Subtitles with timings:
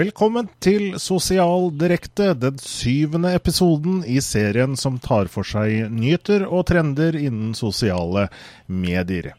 [0.00, 6.62] Velkommen til Sosial Direkte, den syvende episoden i serien som tar for seg nyheter og
[6.70, 8.22] trender innen sosiale
[8.64, 9.34] medier.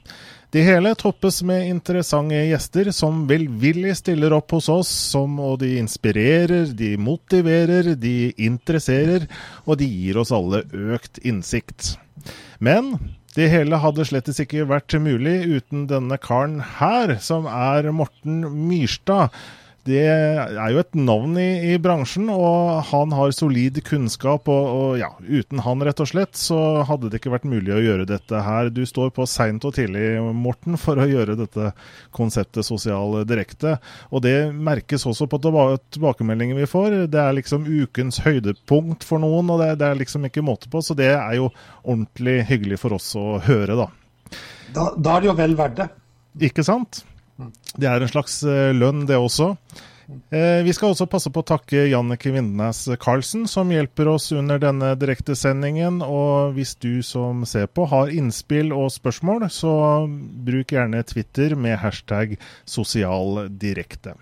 [0.53, 5.71] Det hele toppes med interessante gjester som velvillig stiller opp hos oss, som, og de
[5.79, 9.25] inspirerer, de motiverer, de interesserer,
[9.65, 10.61] og de gir oss alle
[10.93, 11.95] økt innsikt.
[12.59, 12.99] Men
[13.33, 19.31] det hele hadde slettes ikke vært mulig uten denne karen her, som er Morten Myrstad
[19.87, 24.45] det er jo et navn i, i, bransjen, og han har solid kunnskap.
[24.51, 27.81] Og, og, ja, uten han, rett og slett, så hadde det ikke vært mulig å
[27.81, 28.69] gjøre dette her.
[28.69, 31.71] Du står på seint og tidlig, Morten, for å gjøre dette
[32.13, 33.79] konseptet sosial direkte.
[34.13, 36.99] Og det merkes også på tilbakemeldinger vi får.
[37.09, 40.83] Det er liksom ukens høydepunkt for noen, og det, det er liksom ikke måte på.
[40.85, 41.49] Så det er jo
[41.81, 43.89] ordentlig hyggelig for oss å høre, da.
[44.71, 45.89] Da, da er det jo vel verdt det.
[46.51, 47.01] Ikke sant?
[47.77, 49.53] Det er en slags eh, lønn, det også.
[50.29, 54.59] Eh, vi skal også passe på å takke Jannicke Vindnes Karlsen, som hjelper oss under
[54.61, 56.01] denne direktesendingen.
[56.05, 59.73] Og hvis du som ser på har innspill og spørsmål, så
[60.47, 62.37] bruk gjerne Twitter med hashtag
[62.69, 64.17] sosialdirekte.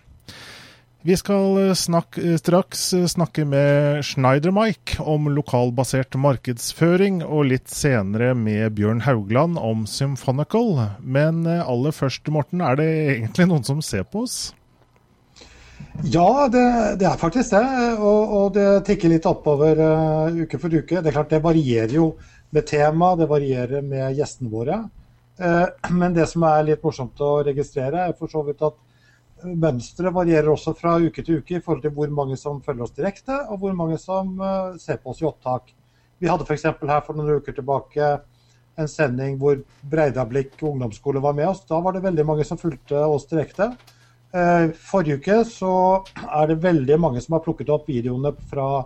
[1.02, 7.72] Vi skal eh, snakke, eh, straks eh, snakke med Schneider-Mike om lokalbasert markedsføring, og litt
[7.72, 10.74] senere med Bjørn Haugland om Symphonical.
[11.00, 14.52] Men aller først, Morten, er det egentlig noen som ser på oss?
[16.04, 16.66] Ja, det,
[17.00, 17.64] det er faktisk det.
[17.96, 21.00] Og, og, det tikker litt oppover uh, uke for uke.
[21.00, 22.10] Det er klart det varierer jo
[22.56, 24.82] med tema, det varierer med gjestene våre.
[25.40, 28.76] Uh, men det som er litt morsomt å registrere, er for så vidt at
[29.44, 32.96] Mønsteret varierer også fra uke til uke i forhold til hvor mange som følger oss
[32.96, 35.72] direkte, og hvor mange som uh, ser på oss i opptak.
[36.20, 36.66] Vi hadde f.eks.
[36.68, 38.10] her for noen uker tilbake
[38.80, 39.60] en sending hvor
[39.92, 41.64] Breidablikk ungdomsskole var med oss.
[41.68, 43.72] Da var det veldig mange som fulgte oss direkte.
[44.36, 45.74] Uh, forrige uke så
[46.28, 48.84] er det veldig mange som har plukket opp videoene fra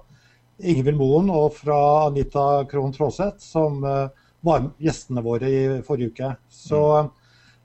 [0.64, 4.08] Ingvild Moen og fra Anita Krohn Traaseth, som uh,
[4.46, 6.34] var gjestene våre i forrige uke.
[6.52, 7.12] Så mm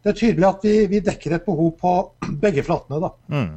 [0.02, 1.94] det er tydelig at vi, vi, dekker et behov på
[2.44, 3.00] begge flatene.
[3.02, 3.14] da.
[3.32, 3.56] Mm.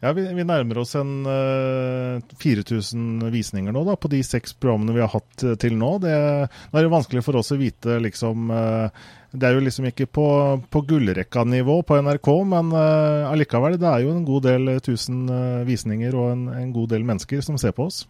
[0.00, 4.54] Ja, vi, vi, nærmer oss en uh, eh, 4000 visninger nå da, på de seks
[4.56, 5.90] programmene vi har hatt uh, til nå.
[6.00, 6.14] Det,
[6.72, 8.88] nå er det vanskelig for oss å vite liksom uh,
[9.28, 10.24] Det er jo liksom ikke på,
[10.72, 15.20] på gullrekka-nivå på NRK, men allikevel, det er jo en god del tusen
[15.68, 18.00] visninger og en, en god del mennesker som ser på oss.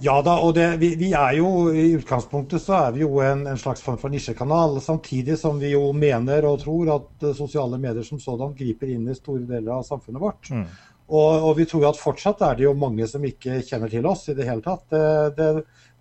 [0.00, 3.42] Ja da, og det, vi, vi, er jo i utgangspunktet så er vi jo en,
[3.50, 4.78] en, slags form for nisjekanal.
[4.80, 9.10] Samtidig som vi jo mener og tror at uh, sosiale medier som sådan griper inn
[9.10, 10.48] i store deler av samfunnet vårt.
[10.54, 10.64] Mm.
[11.10, 14.28] Og, og, vi tror at fortsatt er det jo mange som ikke kjenner til oss
[14.30, 14.86] i det hele tatt.
[14.92, 15.04] Det,
[15.36, 15.48] det,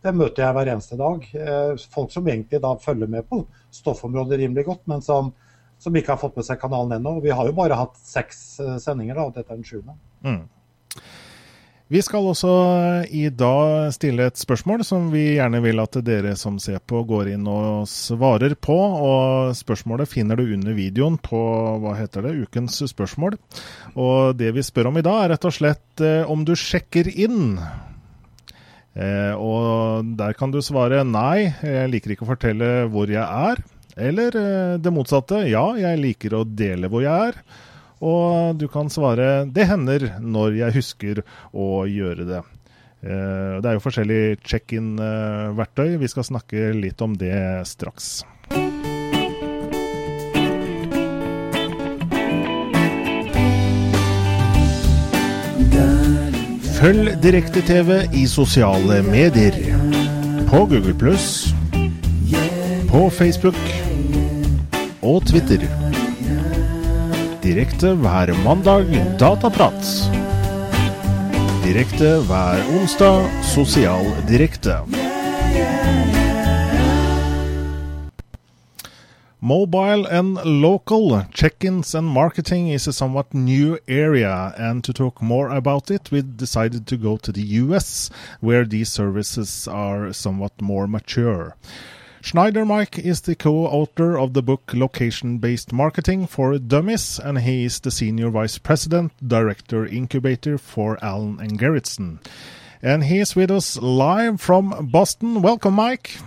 [0.06, 1.26] det møter jeg hver eneste dag.
[1.34, 3.42] Eh, folk som egentlig da følger med på
[3.74, 5.34] stoffområdet rimelig godt, men som,
[5.82, 7.18] som ikke har fått med seg kanalen ennå.
[7.26, 9.98] Vi har jo bare hatt seks uh, sendinger, da, og dette er den sjuende.
[10.24, 10.44] Mm.
[11.90, 12.50] Vi skal også
[13.18, 17.32] i dag stille et spørsmål som vi gjerne vil at dere som ser på, går
[17.32, 18.76] inn og svarer på.
[18.78, 21.40] og Spørsmålet finner du under videoen på
[21.82, 23.40] hva heter det, ukens spørsmål.
[23.98, 27.10] Og Det vi spør om i dag, er rett og slett eh, om du sjekker
[27.10, 27.58] inn.
[28.94, 33.64] Eh, og Der kan du svare nei, jeg liker ikke å fortelle hvor jeg er.
[33.98, 37.42] Eller eh, det motsatte, ja, jeg liker å dele hvor jeg er.
[38.00, 41.24] Og du kan svare 'det hender når jeg husker
[41.54, 42.46] å gjøre det'.
[43.04, 45.98] Eh, det er jo forskjellige check-in-verktøy.
[46.00, 48.24] Vi skal snakke litt om det straks.
[56.80, 59.52] Følg Direkte-TV i sosiale medier.
[60.48, 61.54] På Google pluss,
[62.90, 63.60] på Facebook
[65.04, 65.89] og Twitter
[67.50, 68.86] direkte hver mandag
[69.18, 69.82] Dataprat.
[71.64, 74.76] Direkte hver onsdag Sosial direkte.
[79.40, 85.50] Mobile and local check-ins and marketing is a somewhat new area, and to talk more
[85.50, 88.12] about it, we decided to go to the US,
[88.42, 91.56] where these services are somewhat more mature.
[92.23, 97.91] Schneider-Mike is the co-author of the book Location-Based Marketing for Dummies, and he is the
[97.91, 102.19] Senior Vice President, Director Incubator for Allen and Gerritsen.
[102.83, 105.43] And he is with us live from Boston.
[105.43, 106.19] Welcome, Mike.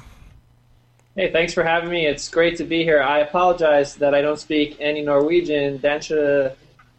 [1.16, 2.06] Hey, thanks for having me.
[2.06, 3.02] It's great to be here.
[3.02, 5.80] I apologize that I don't speak any Norwegian.
[5.82, 6.52] 但是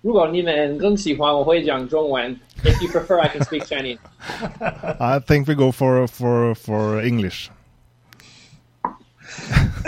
[0.02, 2.37] 如果你们更喜欢，我会讲中文.
[2.64, 3.99] If you prefer, I can speak Chinese.
[4.99, 7.49] I think we go for for for English.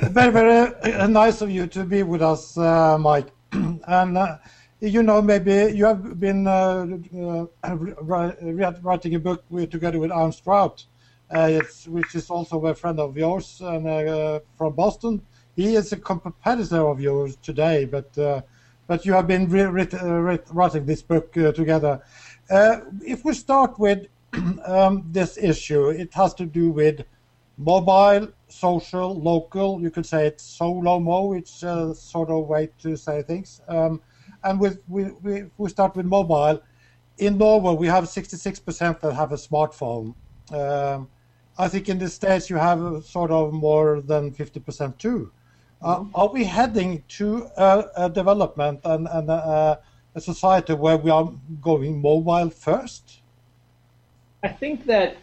[0.10, 3.28] very, very uh, nice of you to be with us, uh, Mike.
[3.52, 4.38] and uh,
[4.80, 6.86] you know, maybe you have been uh,
[7.64, 10.86] uh, writing a book with, together with Arne Strout,
[11.32, 15.22] uh, which is also a friend of yours and uh, from Boston.
[15.56, 18.42] He is a competitor of yours today, but uh,
[18.88, 22.04] but you have been writing this book together.
[22.50, 24.06] if we start with
[24.66, 27.04] um, this issue, it has to do with
[27.58, 29.82] mobile, social, local.
[29.82, 31.34] You could say it's solo mo.
[31.34, 33.62] It's a sort of way to say things.
[33.68, 34.02] Um,
[34.44, 36.62] and with we, we, we start with mobile.
[37.18, 40.16] In Norway, we have 66% that have a smartphone.
[40.52, 41.10] Um,
[41.58, 45.32] I think in the States you have sort of more than 50% too.
[45.82, 46.16] Uh, mm-hmm.
[46.16, 49.80] are we heading to a, a development and, and a,
[50.16, 51.32] a, society where we are
[51.62, 53.22] going mobile first?
[54.44, 55.18] I think that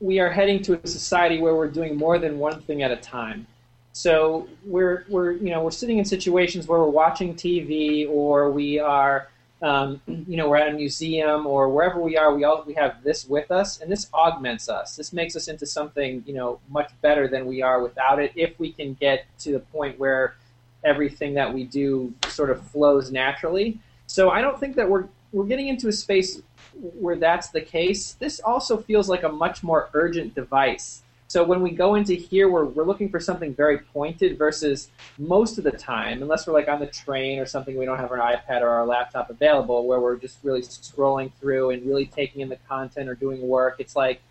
[0.00, 2.96] we are heading to a society where we're doing more than one thing at a
[2.96, 3.46] time.
[3.92, 8.78] So we're we're you know we're sitting in situations where we're watching TV or we
[8.78, 9.28] are
[9.60, 13.02] um, you know we're at a museum or wherever we are we all we have
[13.02, 14.94] this with us and this augments us.
[14.94, 18.32] This makes us into something you know much better than we are without it.
[18.36, 20.36] If we can get to the point where
[20.84, 23.78] everything that we do sort of flows naturally.
[24.06, 26.40] So I don't think that we're we're getting into a space
[26.78, 28.12] where that's the case.
[28.12, 32.48] This also feels like a much more urgent device so when we go into here,
[32.48, 34.88] we're, we're looking for something very pointed versus
[35.18, 38.10] most of the time, unless we're like on the train or something, we don't have
[38.10, 42.40] our iPad or our laptop available, where we're just really scrolling through and really taking
[42.40, 43.76] in the content or doing work.
[43.78, 44.22] It's like,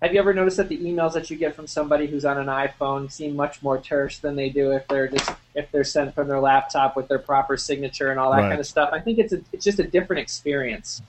[0.00, 2.46] have you ever noticed that the emails that you get from somebody who's on an
[2.46, 6.28] iPhone seem much more terse than they do if they're just if they're sent from
[6.28, 8.48] their laptop with their proper signature and all that right.
[8.50, 8.90] kind of stuff?
[8.92, 11.02] I think it's a, it's just a different experience.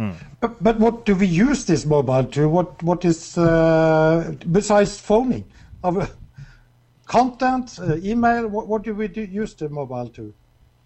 [0.00, 0.12] Hmm.
[0.40, 2.48] But, but what do we use this mobile to?
[2.48, 5.44] What what is uh, besides phoning
[5.84, 6.06] of uh,
[7.04, 8.48] content, uh, email?
[8.48, 10.32] What, what do we do, use the mobile to?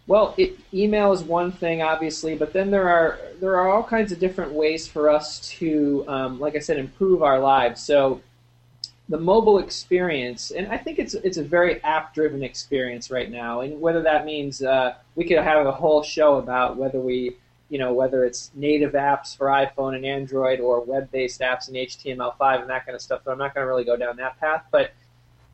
[0.08, 4.10] Well, it, email is one thing, obviously, but then there are there are all kinds
[4.10, 7.80] of different ways for us to, um, like I said, improve our lives.
[7.80, 8.20] So
[9.08, 13.60] the mobile experience, and I think it's it's a very app-driven experience right now.
[13.60, 17.36] And whether that means uh, we could have a whole show about whether we
[17.68, 22.62] you know, whether it's native apps for iPhone and Android or web-based apps in HTML5
[22.62, 23.22] and that kind of stuff.
[23.24, 24.64] But I'm not going to really go down that path.
[24.70, 24.92] But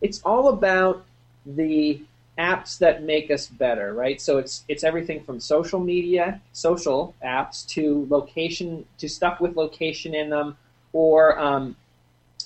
[0.00, 1.04] it's all about
[1.46, 2.02] the
[2.38, 4.20] apps that make us better, right?
[4.20, 10.14] So it's it's everything from social media, social apps to location, to stuff with location
[10.14, 10.56] in them,
[10.92, 11.76] or um,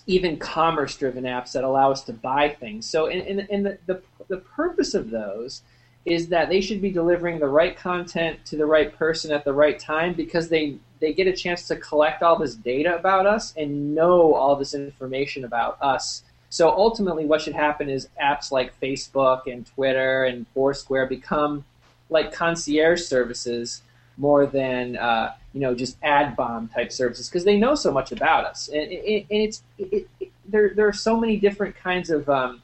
[0.07, 2.87] even commerce-driven apps that allow us to buy things.
[2.87, 5.63] So, and, and, and the, the the purpose of those
[6.05, 9.53] is that they should be delivering the right content to the right person at the
[9.53, 13.55] right time because they they get a chance to collect all this data about us
[13.57, 16.23] and know all this information about us.
[16.51, 21.65] So ultimately, what should happen is apps like Facebook and Twitter and Foursquare become
[22.11, 23.83] like concierge services
[24.17, 28.13] more than uh, you know just ad bomb type services because they know so much
[28.13, 30.09] about us and, and it's it,
[30.47, 32.63] there there are so many different kinds of um,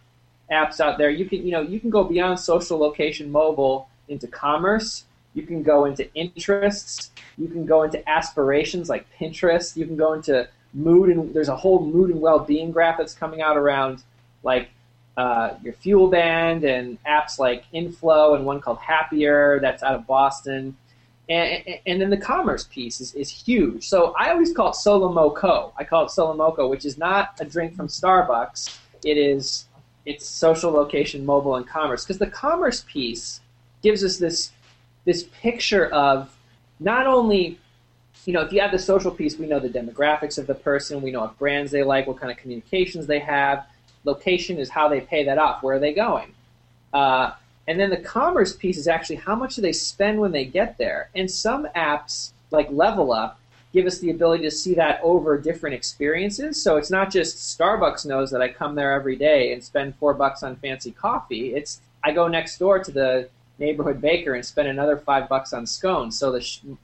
[0.50, 1.11] apps out there.
[1.11, 5.05] You can you know you can go beyond social location mobile into commerce.
[5.35, 7.11] You can go into interests.
[7.38, 9.76] You can go into aspirations like Pinterest.
[9.76, 13.40] You can go into mood and there's a whole mood and well-being graph that's coming
[13.40, 14.02] out around
[14.42, 14.71] like
[15.16, 20.07] uh, your fuel band and apps like Inflow and one called Happier that's out of
[20.07, 20.76] Boston.
[21.28, 23.87] And, and, then the commerce piece is, is huge.
[23.87, 25.73] So I always call it Solo Moco.
[25.76, 28.78] I call it Solo Moco, which is not a drink from Starbucks.
[29.04, 29.66] It is
[30.11, 32.05] it's social location, mobile, and commerce.
[32.05, 33.40] Because the commerce piece
[33.83, 34.50] gives us this
[35.05, 36.37] this picture of
[36.79, 37.59] not only
[38.26, 41.00] you know if you have the social piece, we know the demographics of the person,
[41.00, 43.67] we know what brands they like, what kind of communications they have.
[44.05, 45.62] Location is how they pay that off.
[45.62, 46.35] Where are they going?
[46.93, 47.33] Uh,
[47.69, 50.79] and then the commerce piece is actually how much do they spend when they get
[50.79, 51.11] there.
[51.14, 53.39] And some apps like Level Up
[53.73, 56.62] give us the ability to see that over different experiences.
[56.62, 60.15] So it's not just Starbucks knows that I come there every day and spend four
[60.15, 61.55] bucks on fancy coffee.
[61.55, 65.67] It's I go next door to the neighborhood baker and spend another five bucks on
[65.67, 66.19] scones.
[66.19, 66.41] So the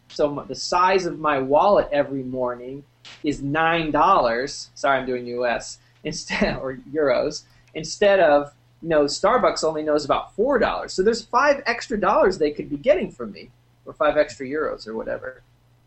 [0.08, 2.84] so the size of my wallet every morning
[3.24, 4.70] is nine dollars.
[4.74, 5.78] Sorry, I'm doing U.S.
[6.04, 7.42] instead or euros
[7.74, 8.52] instead of
[8.82, 10.92] you know Starbucks only knows about four dollars.
[10.92, 13.50] So there's five extra dollars they could be getting from me,
[13.86, 15.42] or five extra euros or whatever.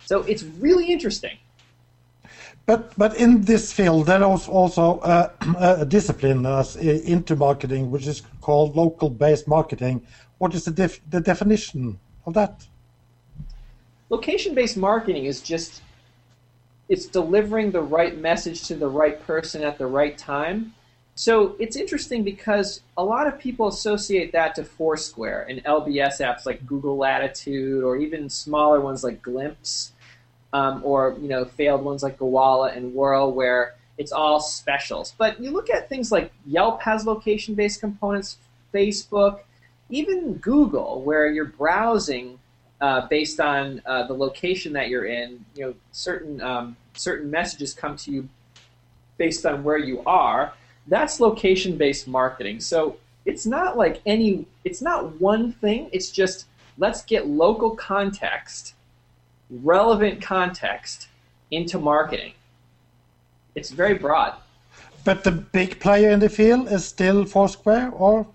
[0.10, 1.38] So it's really interesting.
[2.66, 5.30] But but in this field, there is also uh,
[5.84, 6.64] a discipline uh,
[7.14, 10.02] into marketing, which is called local-based marketing.
[10.40, 12.54] What is the def the definition of that?
[14.10, 15.84] Location-based marketing is just
[16.88, 20.74] it's delivering the right message to the right person at the right time
[21.20, 26.46] So it's interesting because a lot of people associate that to Foursquare and LBS apps
[26.46, 29.92] like Google Latitude, or even smaller ones like Glimpse,
[30.54, 35.14] um, or you know failed ones like Gowalla and Whirl, where it's all specials.
[35.18, 38.38] But you look at things like Yelp has location-based components,
[38.74, 39.42] Facebook,
[39.90, 42.40] even Google, where you're browsing
[42.82, 45.44] uh, based on uh, the location that you're in.
[45.56, 48.30] You know, certain um, certain messages come to you
[49.18, 50.54] based on where you are.
[50.88, 52.62] That's location-based marketing.
[52.62, 54.48] So it's not like any.
[54.64, 55.90] It's not one thing.
[55.92, 56.46] It's just
[56.78, 58.74] let's get local context,
[59.50, 61.08] relevant context
[61.52, 62.34] into marketing.
[63.56, 64.36] It's very broad.
[65.04, 68.28] But the big player in the field is still Foursquare, or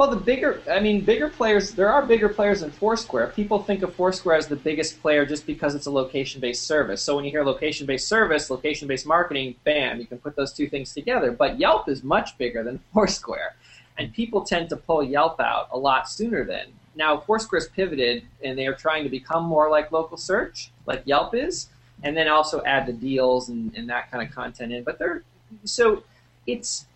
[0.00, 3.26] well, the bigger, I mean, bigger players, there are bigger players in Foursquare.
[3.36, 7.02] People think of Foursquare as the biggest player just because it's a location based service.
[7.02, 10.54] So when you hear location based service, location based marketing, bam, you can put those
[10.54, 11.32] two things together.
[11.32, 13.56] But Yelp is much bigger than Foursquare.
[13.98, 16.68] And people tend to pull Yelp out a lot sooner than.
[16.94, 21.34] Now, Foursquare's pivoted and they are trying to become more like local search, like Yelp
[21.34, 21.68] is,
[22.02, 24.82] and then also add the deals and, and that kind of content in.
[24.82, 25.22] But they're,
[25.64, 26.02] so
[26.46, 26.86] it's,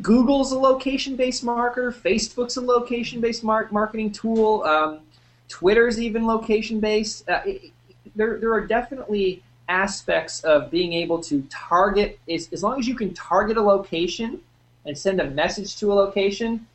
[0.00, 1.92] Google's a location-based marketer.
[1.92, 4.62] Facebook's a location-based mar- marketing tool.
[4.62, 5.00] Um,
[5.48, 7.28] Twitter's even location-based.
[7.28, 7.72] Uh, it,
[8.16, 12.18] there, there are definitely aspects of being able to target.
[12.30, 14.40] As, as long as you can target a location
[14.86, 16.66] and send a message to a location,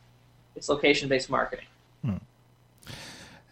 [0.54, 1.66] it's location-based marketing.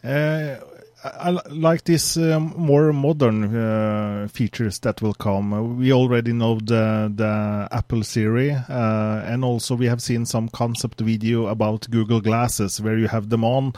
[0.04, 0.56] Uh,
[1.04, 5.78] I like these um, more modern uh, features that will come.
[5.78, 11.00] We already know the the Apple Siri, uh, and also we have seen some concept
[11.00, 13.74] video about Google Glasses where you have them on,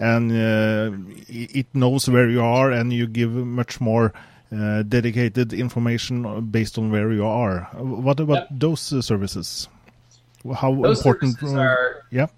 [0.00, 0.96] and uh,
[1.28, 4.14] it knows where you are, and you give much more
[4.50, 7.68] uh, dedicated information based on where you are.
[7.74, 8.48] What about yep.
[8.50, 9.68] those uh, services?
[10.54, 11.38] How those important?
[11.38, 12.28] Services are, yeah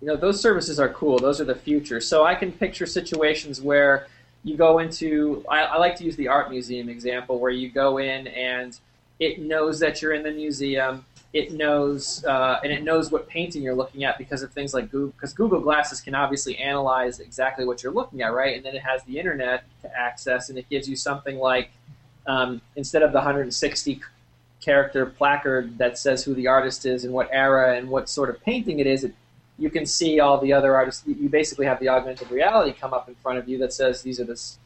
[0.00, 1.18] you know those services are cool.
[1.18, 2.00] Those are the future.
[2.00, 4.06] So i can picture situations where
[4.44, 7.98] you go into I, I, like to use the art museum example where you go
[7.98, 8.78] in and
[9.18, 11.04] it knows that you're in the museum.
[11.32, 14.90] It knows uh, and it knows what painting you're looking at because of things like
[14.90, 18.56] google because google glasses can obviously analyze exactly what you're looking at right?
[18.56, 21.70] And then it has the internet to access and it gives you something like
[22.26, 24.00] um, instead of the 160
[24.60, 28.42] character placard that says who the artist is and what era and what sort of
[28.42, 29.14] painting it is it
[29.58, 31.02] you can see all the other artists.
[31.06, 34.20] You basically have the augmented reality come up in front of you that says these
[34.20, 34.58] are this,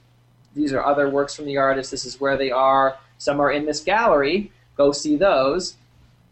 [0.55, 1.91] these are other works from the artist.
[1.91, 2.99] This is where they are.
[3.19, 4.53] Some are in this gallery.
[4.77, 5.77] Go see those,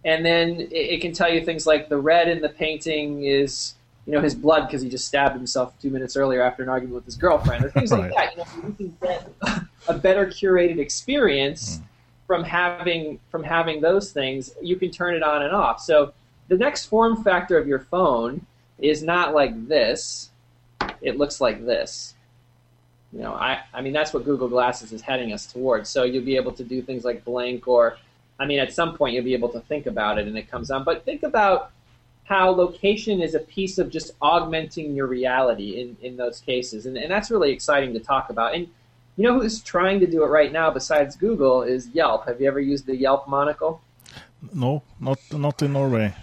[0.04, 3.74] and then it, it can tell you things like the red in the painting is
[4.06, 6.96] you know his blood because he just stabbed himself two minutes earlier after an argument
[6.96, 8.10] with his girlfriend, or things right.
[8.10, 8.32] like that.
[8.32, 9.30] You know, you can get
[9.88, 11.82] a better curated experience mm.
[12.26, 14.54] from having from having those things.
[14.60, 15.80] You can turn it on and off.
[15.80, 16.12] So
[16.48, 18.44] the next form factor of your phone
[18.80, 20.30] is not like this.
[21.00, 22.14] It looks like this.
[23.12, 25.88] You know, I, I mean, that's what Google Glasses is heading us towards.
[25.88, 27.96] So you'll be able to do things like blink or,
[28.38, 30.70] I mean, at some point you'll be able to think about it and it comes
[30.70, 30.84] on.
[30.84, 31.72] But think about
[32.24, 36.86] how location is a piece of just augmenting your reality in, in those cases.
[36.86, 38.54] And, and that's really exciting to talk about.
[38.54, 38.68] And
[39.16, 42.26] you know who's trying to do it right now besides Google is Yelp.
[42.26, 43.82] Have you ever used the Yelp monocle?
[44.54, 46.14] No, not not in Norway.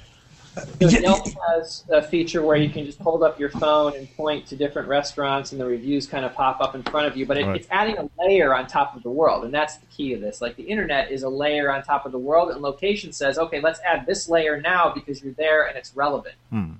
[0.79, 4.47] So Yelp has a feature where you can just hold up your phone and point
[4.47, 7.25] to different restaurants, and the reviews kind of pop up in front of you.
[7.25, 7.55] But it, right.
[7.55, 10.41] it's adding a layer on top of the world, and that's the key to this.
[10.41, 13.59] Like the internet is a layer on top of the world, and location says, okay,
[13.61, 16.35] let's add this layer now because you're there and it's relevant.
[16.49, 16.73] Hmm.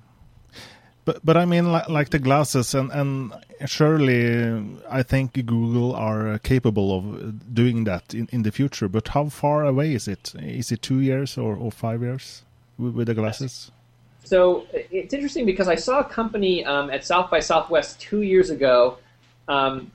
[1.05, 3.31] But but I mean, like, like the glasses, and and
[3.65, 8.89] surely I think Google are capable of doing that in, in the future.
[8.89, 10.34] But how far away is it?
[10.36, 12.43] Is it two years or, or five years?
[12.77, 13.72] With the glasses?
[14.24, 18.50] So it's interesting because I saw a company um, at South by Southwest two years
[18.50, 18.98] ago.
[19.48, 19.91] Um,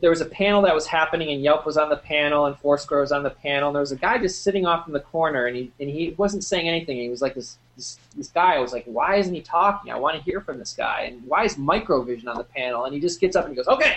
[0.00, 3.00] there was a panel that was happening, and Yelp was on the panel, and Foursquare
[3.00, 3.68] was on the panel.
[3.68, 6.14] And there was a guy just sitting off in the corner, and he and he
[6.18, 6.98] wasn't saying anything.
[6.98, 8.56] He was like this this, this guy.
[8.56, 9.90] I was like, why isn't he talking?
[9.90, 11.02] I want to hear from this guy.
[11.02, 12.84] And why is Microvision on the panel?
[12.84, 13.96] And he just gets up and he goes, okay,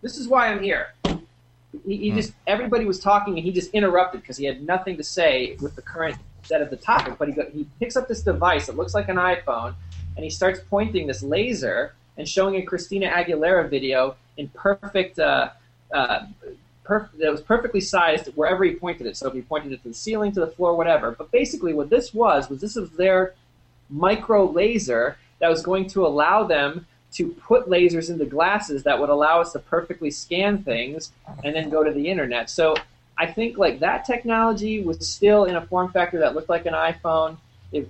[0.00, 0.94] this is why I'm here.
[1.04, 2.16] He, he hmm.
[2.16, 5.74] just everybody was talking, and he just interrupted because he had nothing to say with
[5.74, 8.76] the current set of the topic, but he, go, he picks up this device that
[8.76, 9.74] looks like an iPhone
[10.16, 15.50] and he starts pointing this laser and showing a Christina Aguilera video in perfect, uh,
[15.92, 16.26] uh,
[16.84, 19.16] perf- that was perfectly sized wherever he pointed it.
[19.16, 21.12] So if he pointed it to the ceiling, to the floor, whatever.
[21.12, 23.34] But basically, what this was was this was their
[23.90, 29.08] micro laser that was going to allow them to put lasers into glasses that would
[29.08, 31.12] allow us to perfectly scan things
[31.44, 32.50] and then go to the internet.
[32.50, 32.74] So
[33.16, 36.74] I think like that technology was still in a form factor that looked like an
[36.74, 37.36] iPhone.
[37.72, 37.88] It,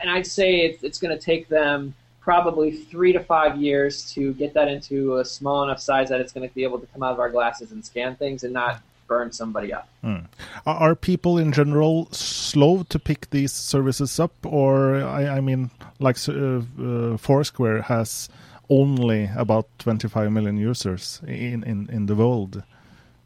[0.00, 4.34] and I'd say it's, it's going to take them probably three to five years to
[4.34, 7.02] get that into a small enough size that it's going to be able to come
[7.02, 9.88] out of our glasses and scan things and not burn somebody up.
[10.02, 10.20] Hmm.
[10.66, 16.16] Are people in general slow to pick these services up, or I, I mean, like
[16.28, 18.28] uh, uh, Foursquare has
[18.68, 22.62] only about 25 million users in, in, in the world,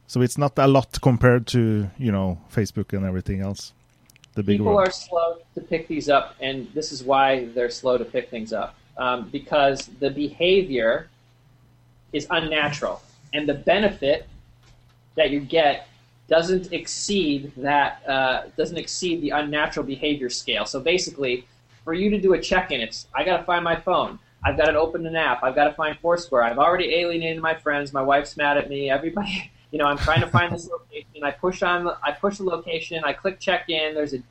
[0.07, 3.73] so it's not a lot compared to you know Facebook and everything else.
[4.35, 4.89] The big people world.
[4.89, 8.53] are slow to pick these up, and this is why they're slow to pick things
[8.53, 11.09] up um, because the behavior
[12.13, 14.27] is unnatural, and the benefit
[15.17, 15.89] that you get
[16.29, 20.65] doesn't exceed that uh, doesn't exceed the unnatural behavior scale.
[20.65, 21.47] So basically,
[21.85, 24.19] for you to do a check-in, it's I got to find my phone.
[24.45, 25.43] I've got to open an app.
[25.43, 26.43] I've got to find Foursquare.
[26.43, 27.93] I've already alienated my friends.
[27.93, 28.91] My wife's mad at me.
[28.91, 31.25] Everybody, you know, I'm trying to find this location.
[31.25, 33.03] I push on, I push the location.
[33.05, 33.95] I click check in.
[33.95, 34.23] There's a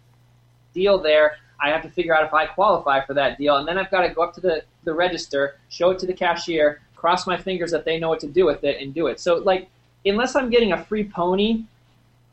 [0.73, 1.37] deal there.
[1.61, 4.01] I have to figure out if I qualify for that deal, and then I've got
[4.01, 7.71] to go up to the, the register, show it to the cashier, cross my fingers
[7.71, 9.19] that they know what to do with it, and do it.
[9.19, 9.69] So like
[10.05, 11.63] unless I'm getting a free pony,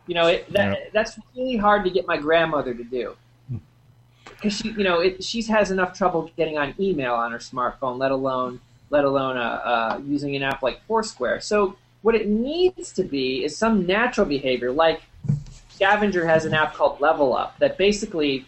[0.06, 0.84] you know, it, that, yeah.
[0.92, 3.16] that's really hard to get my grandmother to do.
[4.24, 7.98] Because she, you know, it, she has enough trouble getting on email on her smartphone,
[7.98, 8.60] let alone
[8.92, 11.40] let alone uh, uh, using an app like Foursquare.
[11.40, 15.02] So what it needs to be is some natural behavior, like
[15.70, 18.44] Scavenger has an app called Level Up that basically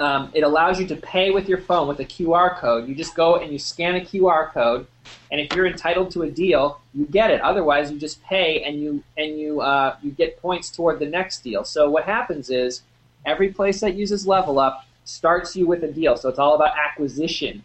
[0.00, 2.88] um, it allows you to pay with your phone with a QR code.
[2.88, 4.86] You just go and you scan a QR code,
[5.30, 7.40] and if you're entitled to a deal, you get it.
[7.40, 11.44] Otherwise, you just pay and you and you uh, you get points toward the next
[11.44, 11.64] deal.
[11.64, 12.82] So what happens is
[13.24, 16.16] every place that uses Level Up starts you with a deal.
[16.16, 17.62] So it's all about acquisition.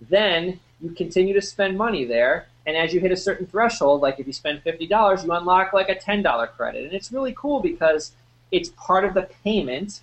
[0.00, 4.20] Then you continue to spend money there, and as you hit a certain threshold, like
[4.20, 7.34] if you spend fifty dollars, you unlock like a ten dollar credit, and it's really
[7.36, 8.12] cool because
[8.52, 10.02] it's part of the payment.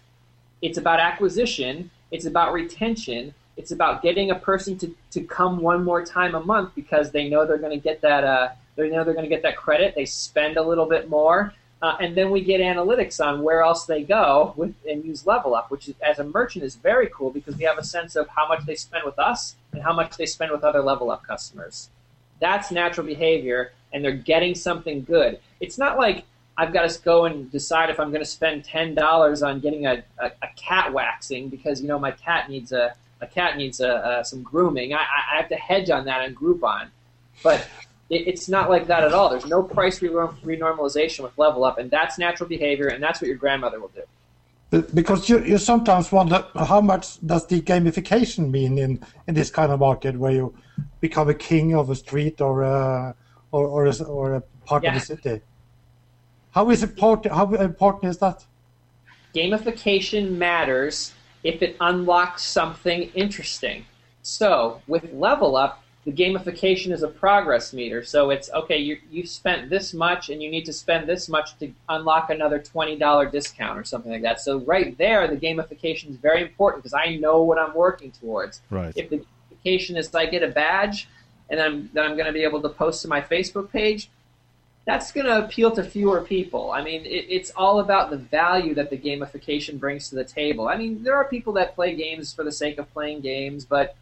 [0.61, 1.89] It's about acquisition.
[2.11, 6.43] It's about retention it's about getting a person to, to come one more time a
[6.43, 9.29] month because they know they're going to get that uh, they know they're going to
[9.29, 9.95] get that credit.
[9.95, 13.85] They spend a little bit more, uh, and then we get analytics on where else
[13.85, 17.31] they go with, and use Level Up, which is, as a merchant is very cool
[17.31, 20.17] because we have a sense of how much they spend with us and how much
[20.17, 21.89] they spend with other Level Up customers.
[22.39, 25.39] That's natural behavior, and they're getting something good.
[25.59, 26.25] It's not like
[26.57, 29.85] I've got to go and decide if I'm going to spend ten dollars on getting
[29.85, 33.81] a, a, a cat waxing because you know my cat needs a a cat needs
[33.81, 34.93] uh, uh, some grooming.
[34.93, 36.87] I, I have to hedge on that on Groupon,
[37.43, 37.67] but
[38.09, 39.29] it, it's not like that at all.
[39.29, 43.27] There's no price re- renormalization with Level Up, and that's natural behavior, and that's what
[43.27, 44.03] your grandmother will do.
[44.69, 49.71] Because you, you sometimes wonder how much does the gamification mean in, in this kind
[49.71, 50.55] of market where you
[50.99, 53.15] become a king of a street or a,
[53.51, 54.95] or, or a, or a part yeah.
[54.95, 55.41] of the city.
[56.51, 57.33] How is important?
[57.33, 58.45] How important is that?
[59.33, 63.85] Gamification matters if it unlocks something interesting.
[64.23, 68.03] So with Level Up, the gamification is a progress meter.
[68.03, 71.57] So it's okay, you you spent this much and you need to spend this much
[71.57, 74.39] to unlock another $20 discount or something like that.
[74.39, 78.61] So right there, the gamification is very important because I know what I'm working towards.
[78.69, 78.93] Right.
[78.95, 79.25] If the
[79.65, 81.09] gamification is I get a badge
[81.49, 84.09] and I'm, then I'm going to be able to post to my Facebook page,
[84.85, 86.71] that's going to appeal to fewer people.
[86.71, 90.67] I mean, it, it's all about the value that the gamification brings to the table.
[90.67, 93.95] I mean, there are people that play games for the sake of playing games, but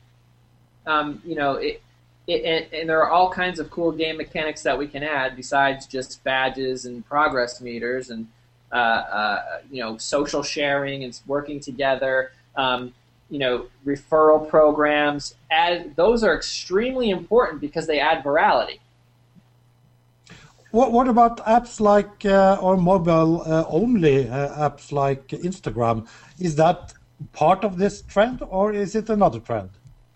[0.85, 1.81] um, you know, it,
[2.27, 5.35] it, and, and, there are all kinds of cool game mechanics that we can add
[5.35, 8.27] besides just badges and progress meters and
[8.71, 12.31] uh, uh, you know social sharing and working together.
[12.55, 12.93] Um,
[13.29, 15.33] you know, referral programs.
[15.49, 18.79] Add, those are extremely important because they add virality.
[20.69, 26.07] What, what about apps like uh, or mobile uh, only uh, apps like Instagram?
[26.39, 26.93] Is that
[27.31, 29.69] part of this trend or is it another trend?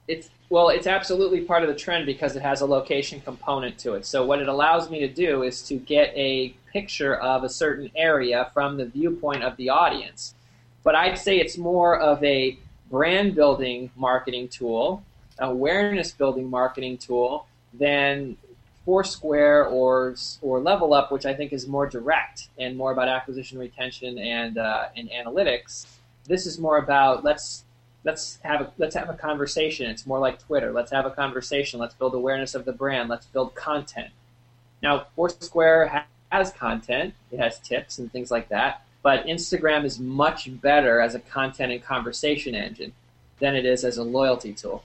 [0.08, 3.94] It's well, it's absolutely part of the trend because it has a location component to
[3.94, 4.06] it.
[4.06, 7.92] So what it allows me to do is to get a picture of a certain
[7.96, 10.36] area from the viewpoint of the audience.
[10.84, 12.58] But I'd say it's more of a
[12.90, 15.04] brand building marketing tool,
[15.40, 18.38] awareness building marketing tool than
[18.86, 23.60] Foursquare or or Level Up, which I think is more direct and more about acquisition,
[23.60, 25.88] retention, and uh, and analytics.
[26.26, 27.66] This is more about let's
[28.08, 29.90] let's have a, let's have a conversation.
[29.90, 30.72] It's more like Twitter.
[30.72, 31.78] Let's have a conversation.
[31.78, 33.10] Let's build awareness of the brand.
[33.10, 34.12] Let's build content.
[34.82, 37.14] Now, Foursquare has content.
[37.32, 38.82] It has tips and things like that.
[39.04, 42.94] But Instagram is much better as a content and conversation engine
[43.40, 44.84] than it is as a loyalty tool.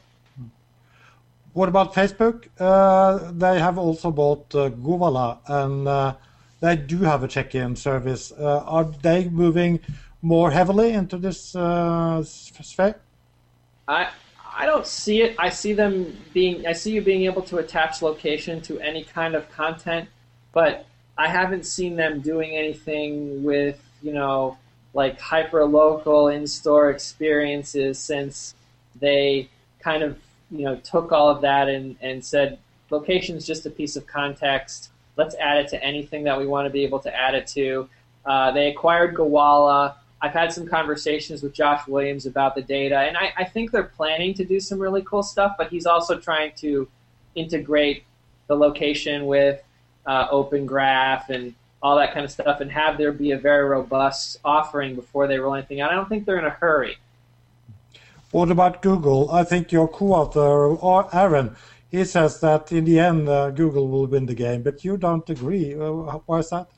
[1.52, 2.48] What about Facebook?
[2.58, 6.14] Uh, they have also bought uh, and uh,
[6.60, 8.32] they do have a check-in service.
[8.32, 9.78] Uh, are they moving
[10.22, 12.96] more heavily into this uh, sphere?
[13.88, 14.10] I
[14.54, 15.36] I don't see it.
[15.38, 16.66] I see them being.
[16.66, 20.08] I see you being able to attach location to any kind of content,
[20.52, 24.58] but I haven't seen them doing anything with you know
[24.94, 28.54] like hyper local in-store experiences since
[29.00, 29.48] they
[29.80, 30.18] kind of
[30.50, 32.58] you know took all of that and and said
[32.90, 34.90] location is just a piece of context.
[35.16, 37.88] Let's add it to anything that we want to be able to add it to.
[38.24, 43.16] Uh, they acquired Gowalla I've had some conversations with Josh Williams about the data, and
[43.16, 46.52] I, I think they're planning to do some really cool stuff, but he's also trying
[46.58, 46.88] to
[47.34, 48.04] integrate
[48.46, 49.60] the location with
[50.06, 53.68] uh, Open Graph and all that kind of stuff and have there be a very
[53.68, 55.90] robust offering before they roll anything out.
[55.90, 56.98] I don't think they're in a hurry.
[58.30, 59.30] What about Google?
[59.30, 60.78] I think your co-author,
[61.12, 61.56] Aaron,
[61.90, 65.28] he says that in the end uh, Google will win the game, but you don't
[65.28, 65.74] agree.
[65.74, 65.90] Uh,
[66.26, 66.68] why is that?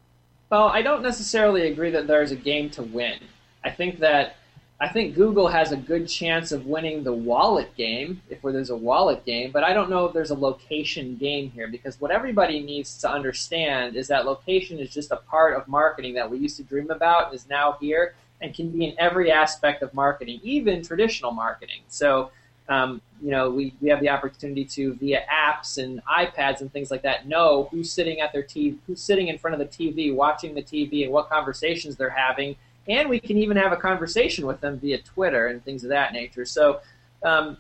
[0.51, 3.19] Well, I don't necessarily agree that there's a game to win.
[3.65, 4.37] I think that
[4.81, 8.77] I think Google has a good chance of winning the wallet game if there's a
[8.77, 12.61] wallet game, but I don't know if there's a location game here because what everybody
[12.61, 16.57] needs to understand is that location is just a part of marketing that we used
[16.57, 20.83] to dream about is now here and can be in every aspect of marketing, even
[20.83, 21.81] traditional marketing.
[21.89, 22.31] So,
[22.69, 26.91] um, you know, we, we have the opportunity to via apps and iPads and things
[26.91, 30.13] like that know who's sitting at their TV, who's sitting in front of the TV,
[30.15, 32.57] watching the TV, and what conversations they're having
[32.89, 36.13] and we can even have a conversation with them via Twitter and things of that
[36.13, 36.45] nature.
[36.45, 36.81] So
[37.23, 37.57] um,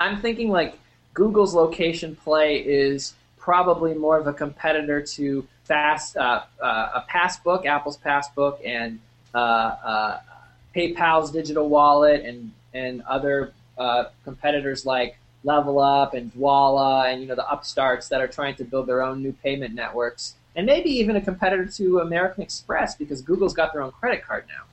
[0.00, 0.78] I'm thinking like
[1.12, 7.66] Google's location play is probably more of a competitor to fast uh, uh, a Passbook,
[7.66, 8.98] Apple's Passbook, and
[9.34, 10.20] uh, uh
[10.74, 17.28] PayPal's digital wallet, and and other uh, competitors like Level Up and Dwolla, and you
[17.28, 20.90] know the upstarts that are trying to build their own new payment networks and maybe
[20.90, 24.64] even a competitor to American Express because Google's got their own credit card now.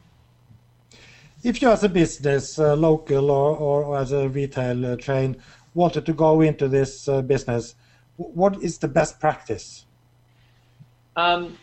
[1.43, 5.41] If you, as a business, uh, local or, or, as a retail uh, chain,
[5.73, 7.75] wanted to go into this uh, business,
[8.17, 9.85] what is the best practice?
[11.15, 11.57] Um,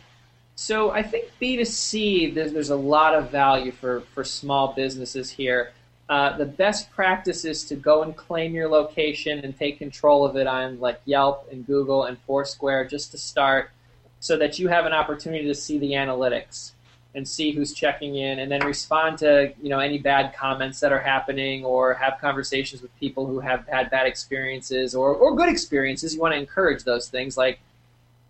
[0.55, 5.71] so I think B2C, there's, there's, a lot of value for, for small businesses here.
[6.09, 10.35] Uh, the best practice is to go and claim your location and take control of
[10.35, 13.71] it on like Yelp and Google and Foursquare just to start
[14.19, 16.71] so that you have an opportunity to see the analytics
[17.15, 20.91] and see who's checking in and then respond to you know any bad comments that
[20.91, 25.49] are happening or have conversations with people who have had bad experiences or, or good
[25.49, 26.13] experiences.
[26.13, 27.35] You want to encourage those things.
[27.37, 27.59] Like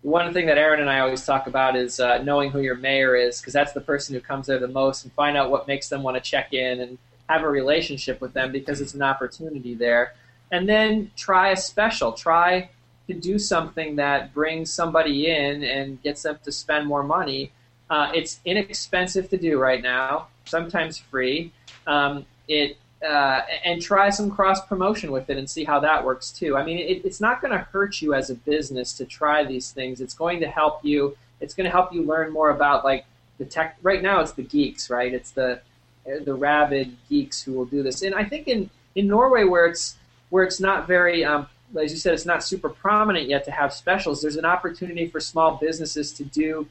[0.02, 3.16] one thing that aaron and i always talk about is uh, knowing who your mayor
[3.16, 5.90] is because that's the person who comes there the most and find out what makes
[5.90, 6.96] them want to check in and
[7.30, 10.14] have a relationship with them because it's an opportunity there.
[10.50, 12.70] And then try a special try
[13.12, 17.52] to do something that brings somebody in and gets them to spend more money.
[17.88, 21.52] Uh, it's inexpensive to do right now, sometimes free.
[21.86, 26.30] Um, it uh, and try some cross promotion with it and see how that works
[26.30, 26.56] too.
[26.56, 29.70] I mean, it, it's not going to hurt you as a business to try these
[29.70, 30.02] things.
[30.02, 31.16] It's going to help you.
[31.40, 33.06] It's going to help you learn more about like
[33.38, 33.78] the tech.
[33.82, 35.12] Right now, it's the geeks, right?
[35.12, 35.60] It's the
[36.24, 38.02] the rabid geeks who will do this.
[38.02, 39.96] And I think in in Norway, where it's
[40.28, 43.72] where it's not very um, as you said, it's not super prominent yet to have
[43.72, 44.22] specials.
[44.22, 46.66] There's an opportunity for small businesses to do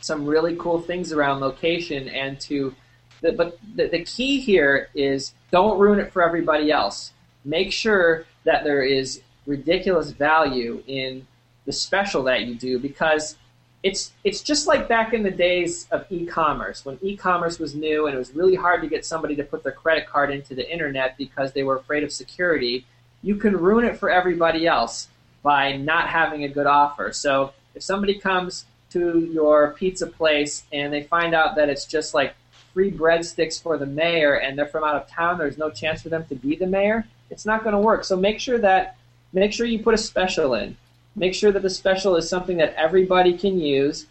[0.00, 2.74] some really cool things around location and to.
[3.22, 7.12] But the, the key here is don't ruin it for everybody else.
[7.44, 11.26] Make sure that there is ridiculous value in
[11.64, 13.36] the special that you do because
[13.82, 18.14] it's it's just like back in the days of e-commerce when e-commerce was new and
[18.14, 21.16] it was really hard to get somebody to put their credit card into the internet
[21.16, 22.84] because they were afraid of security
[23.26, 25.08] you can ruin it for everybody else
[25.42, 27.12] by not having a good offer.
[27.12, 32.14] So if somebody comes to your pizza place and they find out that it's just
[32.14, 32.36] like
[32.72, 36.08] free breadsticks for the mayor and they're from out of town, there's no chance for
[36.08, 38.04] them to be the mayor, it's not going to work.
[38.04, 38.96] So make sure that
[39.32, 40.76] make sure you put a special in.
[41.16, 44.06] Make sure that the special is something that everybody can use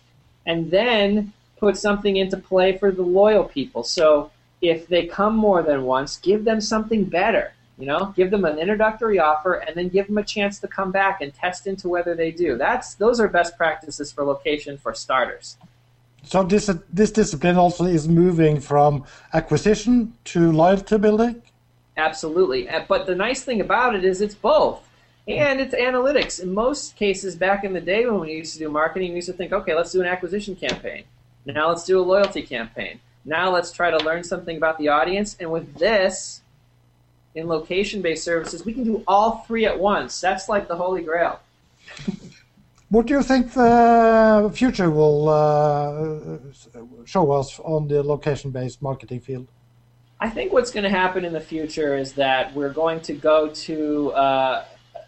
[0.45, 3.83] and then put something into play for the loyal people.
[3.83, 7.53] So if they come more than once, give them something better.
[7.77, 10.91] You know, give them an introductory offer and then give them a chance to come
[10.91, 12.57] back and test into whether they do.
[12.57, 15.57] That's those are best practices for location for starters.
[16.23, 21.41] So this this discipline also is moving from acquisition to loyalty building.
[21.97, 24.85] Absolutely, but the nice thing about it is it's both,
[25.27, 26.41] and it's analytics.
[26.41, 29.27] In most cases, back in the day when we used to do marketing, we used
[29.27, 31.03] to think, okay, let's do an acquisition campaign.
[31.45, 32.99] Now let's do a loyalty campaign.
[33.23, 35.37] Now let's try to learn something about the audience.
[35.39, 36.41] And with this,
[37.35, 40.19] in location based services, we can do all three at once.
[40.19, 41.39] That's like the holy grail.
[42.89, 46.37] What do you think the future will uh,
[47.05, 49.47] show us on the location-based marketing field?
[50.19, 53.49] I think what's going to happen in the future is that we're going to go
[53.49, 54.65] to, uh,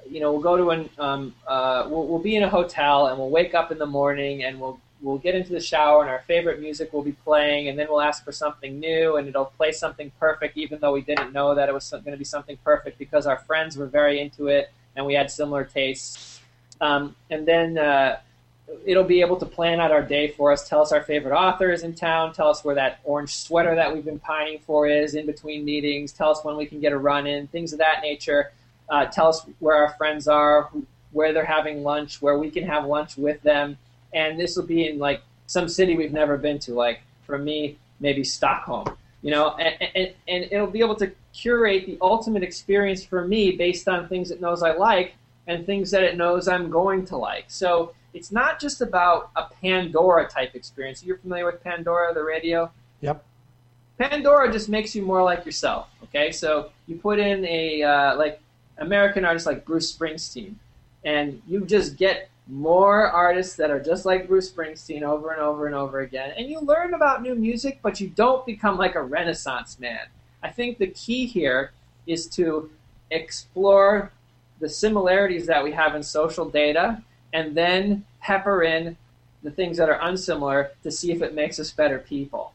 [0.10, 3.18] you know, we'll go to an, um, uh, we'll, we'll, be in a hotel and
[3.20, 6.22] we'll wake up in the morning and we'll we'll get into the shower and our
[6.22, 9.72] favorite music will be playing and then we'll ask for something new and it'll play
[9.72, 12.98] something perfect even though we didn't know that it was going to be something perfect
[12.98, 16.42] because our friends were very into it and we had similar tastes.
[16.82, 18.20] Um, and then uh,
[18.86, 21.84] it'll be able to plan out our day for us, tell us our favorite authors
[21.84, 25.26] in town, tell us where that orange sweater that we've been pining for is in
[25.26, 28.52] between meetings, tell us when we can get a run in, things of that nature.
[28.90, 30.70] Uh, tell us where our friends are,
[31.12, 33.78] where they're having lunch, where we can have lunch with them.
[34.14, 37.78] And this will be in like some city we've never been to, like for me,
[38.00, 38.88] maybe Stockholm.
[39.22, 43.52] You know, and, and, and it'll be able to curate the ultimate experience for me
[43.52, 45.16] based on things it knows I like
[45.48, 47.46] and things that it knows I'm going to like.
[47.48, 51.04] So it's not just about a Pandora type experience.
[51.04, 52.72] You're familiar with Pandora, the radio?
[53.02, 53.24] Yep.
[53.98, 55.90] Pandora just makes you more like yourself.
[56.04, 58.40] Okay, so you put in a uh, like
[58.78, 60.54] American artist like Bruce Springsteen,
[61.04, 65.66] and you just get more artists that are just like Bruce Springsteen over and over
[65.66, 69.02] and over again, and you learn about new music, but you don't become like a
[69.02, 70.08] Renaissance man.
[70.44, 71.72] I think the key here
[72.06, 72.70] is to
[73.12, 74.12] explore
[74.60, 77.02] the similarities that we have in social data
[77.34, 78.98] and then pepper in
[79.44, 82.54] the things that are unsimilar to see if it makes us better people.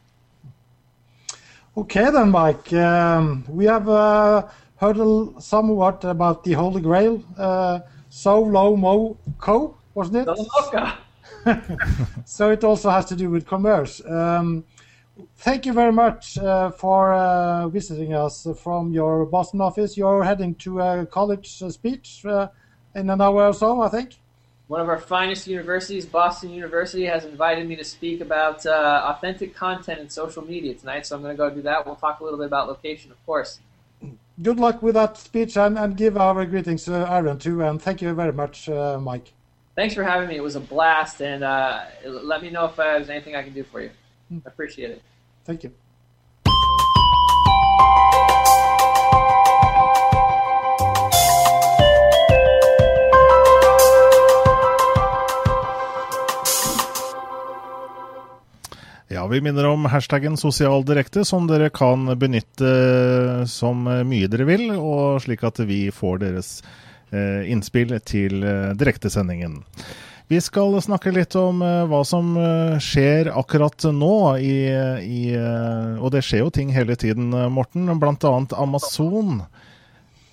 [1.76, 2.72] Okay, then, Mike.
[2.72, 4.98] Um, we have uh, heard
[5.40, 10.96] somewhat about the Holy Grail, uh, so Low Mo Co, wasn't it?
[12.24, 14.00] so it also has to do with commerce.
[14.06, 14.64] Um,
[15.36, 19.96] thank you very much uh, for uh, visiting us from your Boston office.
[19.96, 22.48] You're heading to a college speech uh,
[22.94, 24.14] in an hour or so, I think
[24.72, 29.54] one of our finest universities, Boston University, has invited me to speak about uh, authentic
[29.54, 31.04] content and social media tonight.
[31.04, 31.84] So I'm going to go do that.
[31.84, 33.60] We'll talk a little bit about location, of course.
[34.40, 37.62] Good luck with that speech and, and give our greetings to Aaron too.
[37.62, 39.34] And thank you very much, uh, Mike.
[39.74, 40.36] Thanks for having me.
[40.36, 41.20] It was a blast.
[41.22, 43.90] And uh, let me know if uh, there's anything I can do for you.
[44.30, 45.02] I appreciate it.
[45.44, 45.72] Thank you.
[59.08, 65.20] Ja, Vi minner om hashtaggen sosialdirekte, som dere kan benytte som mye dere vil, og
[65.20, 66.91] slik at vi får deres eh,
[67.48, 69.60] innspill til eh, direktesendingen.
[70.32, 72.36] Vi skal snakke litt om eh, hva som
[72.80, 74.56] skjer akkurat nå, i,
[75.02, 75.24] i,
[75.98, 77.90] og det skjer jo ting hele tiden, Morten.
[78.00, 78.36] Bl.a.
[78.56, 79.42] Amazon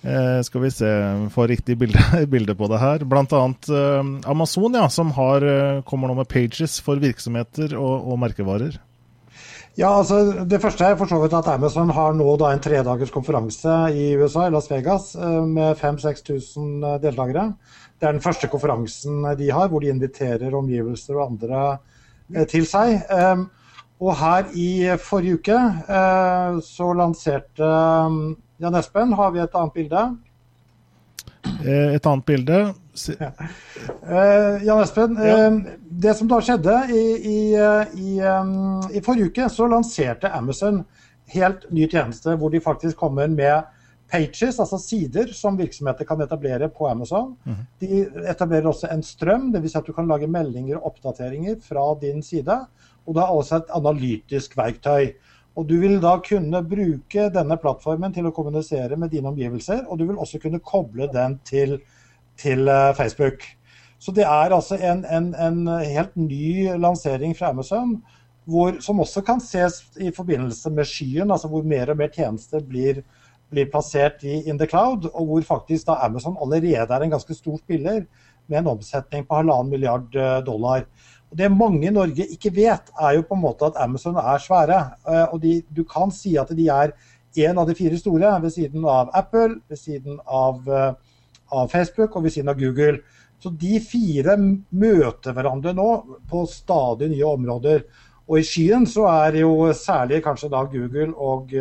[0.02, 0.90] Eh, skal vi se,
[1.32, 3.04] få riktig bilde, bilde på det her.
[3.04, 3.42] Bl.a.
[3.68, 8.78] Eh, Amazon, ja, som har, eh, kommer nå med pages for virksomheter og, og, merkevarer.
[9.78, 13.12] Ja, altså Det første er for så vidt at Amazon har nå da en tredagers
[13.14, 17.52] konferanse i USA, Las Vegas, eh, med 5000-6000 eh, deltakere.
[18.00, 21.62] Det er den første konferansen de har, hvor de inviterer omgivelser og andre
[22.34, 22.98] eh, til seg.
[24.00, 25.56] Og her i forrige uke
[26.64, 27.66] så lanserte
[28.60, 30.04] Jan Espen, har vi et annet bilde?
[31.44, 32.60] Eh, et annet bilde.
[33.20, 33.30] Ja.
[34.04, 35.48] Uh, Jan Espen, ja.
[35.48, 37.38] uh, det som da skjedde i, i,
[37.96, 40.82] i, i, forrige uke, så lanserte Amazon
[41.32, 43.68] helt ny tjeneste hvor de faktisk kommer med
[44.10, 47.34] pages, altså sider som virksomheter kan etablere på Amazon.
[47.46, 47.58] Mm.
[47.80, 48.00] De
[48.30, 49.72] etablerer også en strøm, dvs.
[49.72, 52.56] Si at du kan lage meldinger og oppdateringer fra din side.
[53.06, 55.12] Og du har også et analytisk verktøy.
[55.58, 59.98] Og Du vil da kunne bruke denne plattformen til å kommunisere med dine omgivelser, og
[59.98, 61.80] du vil også kunne koble den til,
[62.38, 63.42] til uh, Facebook.
[64.00, 67.98] Så det er altså en, en, en, helt ny lansering fra Amazon,
[68.48, 72.64] hvor, som også kan ses i forbindelse med skyen, altså hvor mer og mer tjenester
[72.64, 73.02] blir,
[73.52, 77.36] blir plassert i in the cloud, og hvor faktisk da Amazon allerede er en ganske
[77.36, 78.06] stor spiller
[78.50, 80.86] med en omsetning på halvannen milliard eh, dollar.
[81.30, 84.80] Det mange i Norge ikke vet, er jo på en måte at Amazon er svære.
[85.06, 86.94] Eh, og de, du kan si at de er
[87.46, 90.92] en av de fire store, ved siden av Apple, ved siden av, eh,
[91.52, 92.98] av Facebook og ved siden av Google.
[93.40, 95.88] Så de fire møter hverandre nå
[96.28, 97.86] på stadig nye områder.
[98.28, 101.54] Og i skyen så er jo særlig kanskje da Google og,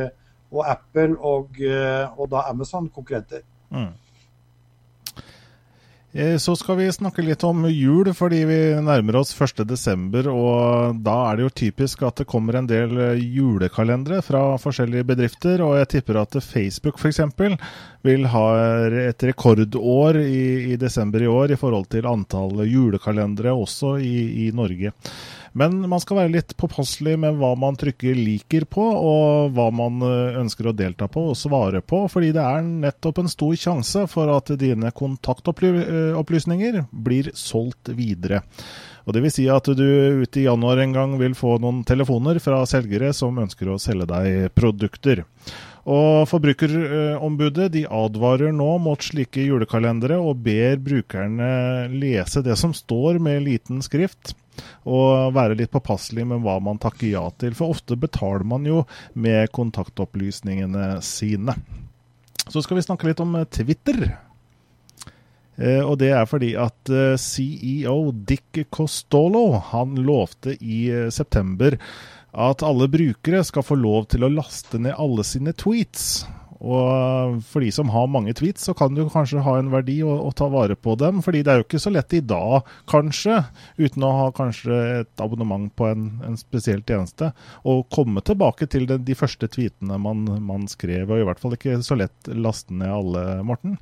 [0.52, 1.56] og Apple og,
[2.18, 3.46] og, da Amazon konkurrenter.
[3.72, 3.94] Mm.
[6.12, 10.26] Eh, så skal vi snakke litt om jul, fordi vi nærmer oss 1.12.
[10.32, 15.06] Og da er det jo typisk at det kommer en del eh, julekalendere fra forskjellige
[15.12, 15.62] bedrifter.
[15.62, 17.22] Og jeg tipper at Facebook f.eks.
[18.02, 18.46] vil ha
[19.06, 24.52] et rekordår i, i, desember i år i forhold til antall julekalendere også i, i
[24.56, 24.96] Norge.
[25.58, 30.02] Men man skal være litt påpasselig med hva man trykker 'liker' på, og hva man
[30.06, 34.06] eh, ønsker å delta på og svare på, fordi det er nettopp en stor sjanse
[34.12, 38.44] for at dine kontaktopplysninger blir solgt videre.
[39.08, 39.88] Og det vil si at du
[40.22, 44.06] ute i januar en gang vil få noen telefoner fra selgere som ønsker å selge
[44.12, 45.24] deg produkter.
[45.90, 53.18] Og Forbrukerombudet de advarer nå mot slike julekalendere og ber brukerne lese det som står
[53.24, 54.36] med liten skrift
[54.90, 57.56] og være litt påpasselig med hva man takker ja til.
[57.58, 61.56] For ofte betaler man jo med kontaktopplysningene sine.
[62.50, 64.06] Så skal vi snakke litt om eh, Twitter.
[65.60, 71.78] Eh, og det er fordi at eh, CEO Dick Costolo han lovte i september
[72.30, 76.28] at alle brukere skal få lov til å laste ned alle sine tweets.
[76.60, 80.02] Og for de som har mange tweets, så kan det jo kanskje ha en verdi
[80.04, 81.22] å, å, ta vare på dem.
[81.24, 83.38] fordi det er jo ikke så lett i dag, kanskje,
[83.80, 87.32] uten å ha kanskje et abonnement på en, en spesiell tjeneste,
[87.64, 91.08] å komme tilbake til de, de første tweetene man, man, skrev.
[91.08, 93.78] Og i hvert fall ikke så lett laste ned alle, Morten.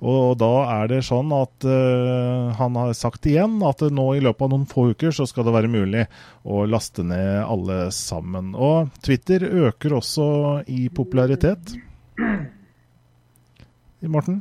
[0.00, 0.48] Og da
[0.80, 4.64] er det sånn at uh, han har sagt igjen at nå i løpet av noen
[4.68, 6.06] få uker så skal det være mulig
[6.48, 8.54] å laste ned alle sammen.
[8.56, 10.26] Og Twitter øker også
[10.72, 11.76] i popularitet.
[14.00, 14.40] Morten?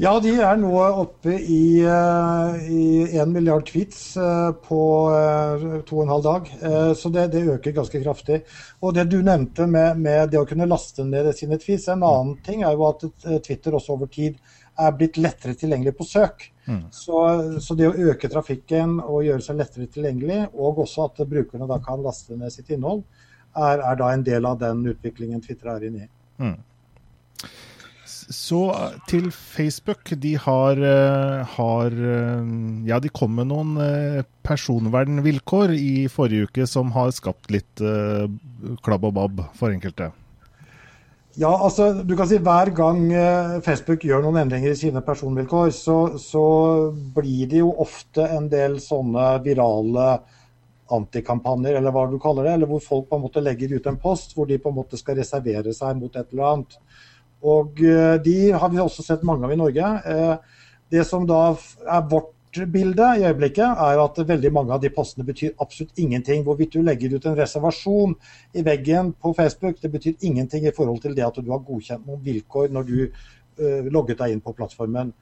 [0.00, 4.78] Ja, de er nå oppe i, uh, i 1 milliard tweets uh, på
[5.12, 6.48] uh, to og en halv dag.
[6.96, 8.40] Så det, det, øker ganske kraftig.
[8.80, 12.38] Og det du nevnte med, med, det å kunne laste ned sine tweets, en annen
[12.46, 13.04] ting er jo at
[13.44, 14.40] Twitter også over tid
[14.80, 16.48] er blitt lettere tilgjengelig på søk.
[16.64, 16.86] Mm.
[16.94, 17.20] Så,
[17.60, 21.78] så, det å øke trafikken og gjøre seg lettere tilgjengelig, og også at brukerne da
[21.84, 23.04] kan laste ned sitt innhold,
[23.52, 26.12] er, er da en del av den utviklingen Twitter er inne i.
[26.40, 26.60] Mm.
[28.32, 30.12] Så eh, til Facebook.
[30.20, 32.46] De har, eh, har, eh,
[32.88, 33.76] Ja, de kom med noen
[34.42, 37.82] personvernvilkår i forrige uke som har skapt litt
[38.82, 40.10] klabb og babb for enkelte.
[41.38, 43.06] Ja, altså du kan si Hver gang
[43.64, 46.44] Facebook gjør noen endringer i sine personvilkår, så, så
[46.92, 50.18] blir det jo ofte en del sånne virale
[50.92, 52.58] antikampanjer, eller hva du kaller det.
[52.58, 55.00] Eller hvor folk på en måte legger ut en post hvor de på en måte
[55.00, 56.76] skal reservere seg mot et eller annet.
[57.42, 59.88] Og eh, de har vi også sett mange av i Norge.
[60.06, 61.40] Eh, det som da
[61.90, 66.44] er vårt bilde i øyeblikket, er at veldig mange av de postene betyr absolutt ingenting.
[66.46, 68.14] Hvorvidt du legger ut en reservasjon
[68.54, 72.04] i veggen på Facebook, det betyr ingenting i forhold til det at du har godkjent
[72.06, 75.14] noen vilkår når du uh, logget deg inn på plattformen.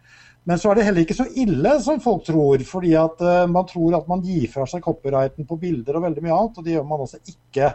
[0.50, 2.66] Men så er det heller ikke så ille som folk tror.
[2.66, 6.34] fordi at man tror at man gir fra seg copyrighten på bilder og veldig mye
[6.34, 7.74] annet, og det gjør man altså ikke.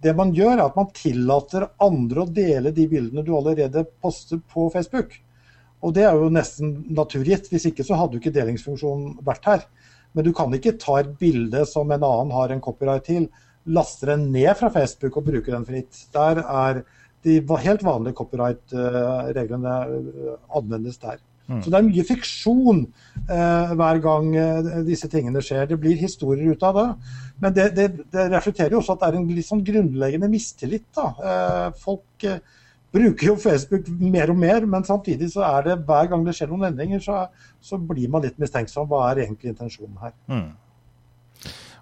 [0.00, 4.40] Det man gjør, er at man tillater andre å dele de bildene du allerede poster
[4.40, 5.12] på Facebook.
[5.84, 7.50] Og det er jo nesten naturgitt.
[7.52, 9.66] Hvis ikke så hadde jo ikke delingsfunksjonen vært her.
[10.16, 13.28] Men du kan ikke ta et bilde som en annen har en copyright til,
[13.70, 16.04] laste den ned fra Facebook og bruke den fritt.
[16.14, 16.82] Der er
[17.24, 21.20] de helt vanlige copyright-reglene eh, anvendes der.
[21.50, 21.62] Mm.
[21.64, 22.84] Så det er mye fiksjon
[23.26, 25.66] eh, hver gang eh, disse tingene skjer.
[25.70, 26.86] Det blir historier ut av det.
[27.42, 30.86] Men det, det, det reflekterer jo også at det er en litt sånn grunnleggende mistillit.
[30.94, 31.08] Da.
[31.32, 32.38] Eh, folk eh,
[32.94, 36.50] bruker jo Facebook mer og mer, men samtidig så er det hver gang det skjer
[36.50, 37.24] noen endringer, så,
[37.62, 38.88] så blir man litt mistenksom.
[38.90, 40.14] Hva er egentlig intensjonen her?
[40.30, 40.50] Mm.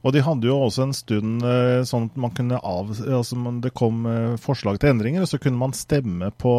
[0.07, 2.93] Og de hadde jo også en stund eh, sånn at man kunne av...
[3.03, 6.55] Altså det kom eh, forslag til endringer, og så kunne man stemme på,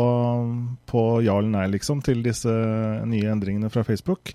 [0.90, 2.52] på ja eller nei, liksom, til disse
[3.08, 4.34] nye endringene fra Facebook.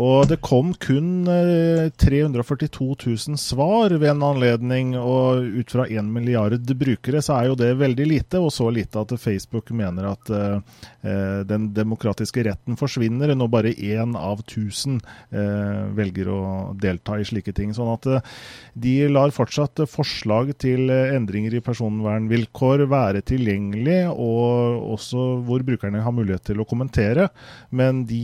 [0.00, 6.08] Og det kom kun 342 eh, 000 svar ved en anledning, og ut fra 1
[6.08, 10.32] milliard brukere så er jo det veldig lite, og så lite at Facebook mener at
[10.32, 16.40] uh, den demokratiske retten forsvinner når bare én av 1000 uh, velger å
[16.80, 17.74] delta i slike ting.
[17.76, 18.40] Sånn at uh,
[18.72, 26.16] de lar fortsatt forslag til endringer i personvernvilkår være tilgjengelig, og også hvor brukerne har
[26.16, 27.28] mulighet til å kommentere,
[27.70, 28.22] men de,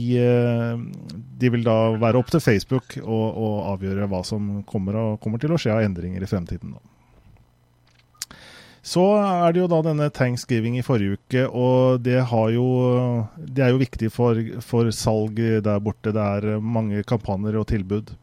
[1.39, 5.41] de vil vil da være opp til Facebook å, å avgjøre hva som kommer, kommer,
[5.41, 6.77] til å skje av endringer i fremtiden.
[8.89, 12.21] Så er det jo da denne thanksgiving i forrige uke, og det,
[12.55, 12.69] jo,
[13.37, 16.15] det er jo viktig for, for, salg der borte.
[16.15, 18.15] Det er mange kampanjer og tilbud.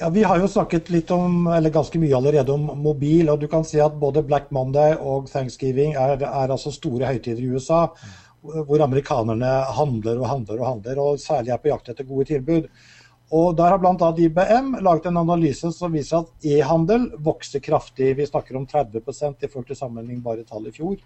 [0.00, 3.30] Ja, Vi har jo snakket litt om, eller ganske mye allerede om mobil.
[3.30, 7.46] og du kan si at Både Black Monday og thanksgiving er, er altså store høytider
[7.46, 7.86] i USA.
[8.44, 12.68] Hvor amerikanerne handler og handler og handler, og særlig er på jakt etter gode tilbud.
[13.34, 14.10] Og Der har bl.a.
[14.20, 18.12] IBM laget en analyse som viser at e-handel vokser kraftig.
[18.18, 20.98] Vi snakker om 30% i forhold til sammenlignbare tall i fjor.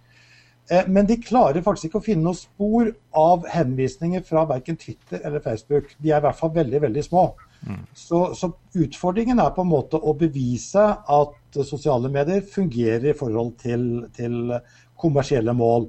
[0.70, 5.22] Eh, men de klarer faktisk ikke å finne noen spor av henvisninger fra verken Twitter
[5.22, 5.95] eller Facebook.
[5.97, 7.30] De er i hvert fall veldig, veldig små.
[7.68, 7.86] Mm.
[7.97, 13.57] Så, så, utfordringen er på en måte å bevise at sosiale medier fungerer i forhold
[13.62, 14.53] til, til
[15.01, 15.89] kommersielle mål.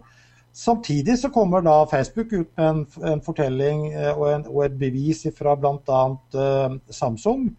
[0.54, 4.78] Samtidig så kommer da Facebook ut med en, en fortelling eh, og, en, og, et
[4.80, 6.00] bevis fra bl.a.
[6.34, 7.50] Uh, Samsung,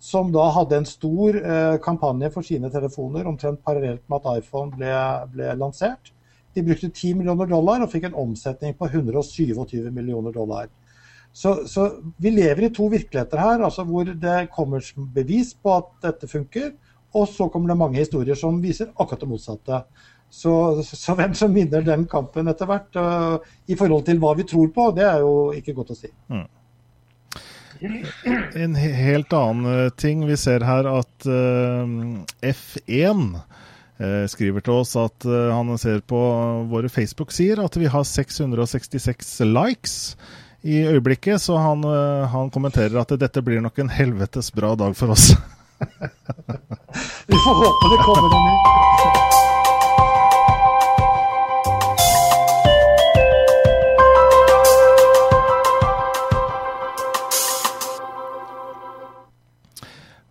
[0.00, 4.74] som da hadde en stor uh, kampanje for sine telefoner omtrent parallelt med at iPhone
[4.74, 4.90] ble,
[5.32, 6.12] ble, lansert.
[6.54, 10.68] De brukte 10 millioner dollar og fikk en omsetning på 127 millioner dollar.
[11.32, 11.86] Så, så
[12.18, 14.82] vi lever i to virkeligheter her, altså hvor det kommer
[15.14, 16.72] bevis på at dette funker,
[17.14, 19.84] og så kommer det mange historier som viser akkurat det motsatte.
[20.30, 24.46] Så, så, hvem som vinner den kampen etter hvert, uh, i forhold til hva vi
[24.46, 26.10] tror på, det er jo ikke godt å si.
[26.30, 26.46] Mm.
[28.60, 30.26] En helt annen eh, ting.
[30.28, 31.88] Vi ser her at uh,
[32.44, 36.20] F1 uh, skriver til oss at han ser på
[36.70, 39.96] våre Facebook-sider at vi har 666 likes
[40.60, 41.40] i øyeblikket.
[41.40, 41.82] Så han,
[42.30, 45.32] han kommenterer at dette blir nok en helvetes bra dag for oss.
[47.30, 49.26] vi får håpe det kommer en ny.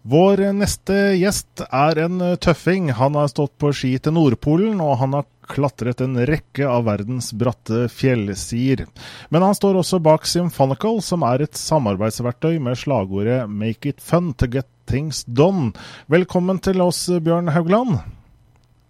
[0.09, 2.87] Vår neste gjest er en tøffing.
[2.97, 7.27] Han har stått på ski til Nordpolen, og han har klatret en rekke av verdens
[7.37, 8.87] bratte fjellsider.
[9.29, 14.33] Men han står også bak Symphonical, som er et samarbeidsverktøy med slagordet 'Make it fun
[14.33, 15.75] to get things done'.
[16.07, 18.01] Velkommen til oss, Bjørn Haugland.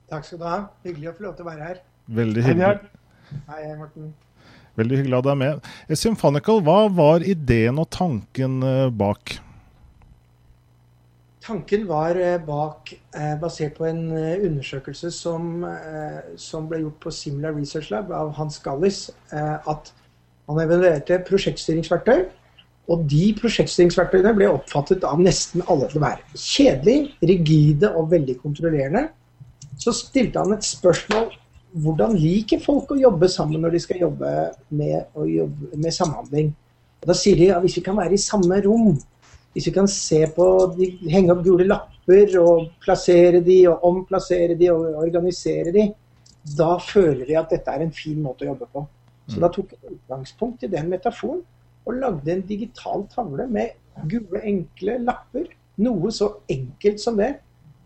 [0.10, 0.62] Takk skal du ha.
[0.86, 1.84] Hyggelig å få lov til å være her.
[2.08, 2.80] Veldig hyggelig.
[3.50, 4.14] Hei, hei Morten.
[4.78, 5.70] Veldig hyggelig at du er med.
[5.92, 9.40] Symphonical, hva var ideen og tanken eh, bak?
[11.50, 15.64] Tanken var eh, bak, eh, basert på en eh, undersøkelse som,
[16.38, 19.90] som, ble gjort på Simula Research Lab av Hans Gallis, at
[20.50, 22.28] han evaluerte prosjektstyringsverktøy.
[22.90, 26.98] Og de prosjektstyringsverktøyene ble oppfattet av nesten alle til å være kjedelig,
[27.32, 29.08] rigide og veldig kontrollerende.
[29.82, 31.32] Så stilte han et spørsmål
[31.82, 34.34] hvordan liker folk å jobbe sammen når de skal jobbe
[34.70, 36.54] med, jobbe med samhandling.
[37.02, 39.00] Og da sier de at hvis vi kan være i samme rom
[39.54, 40.46] hvis vi kan se på
[40.78, 45.90] de, henge opp gule lapper og plassere de og omplassere de og organisere de,
[46.58, 48.86] da føler vi at dette er en fin måte å jobbe på.
[49.30, 49.44] Så mm.
[49.44, 51.42] da tok jeg utgangspunkt i den metaforen
[51.90, 53.76] og lagde en digital tavle med
[54.10, 55.50] gule, enkle lapper.
[55.82, 57.34] Noe så enkelt som det.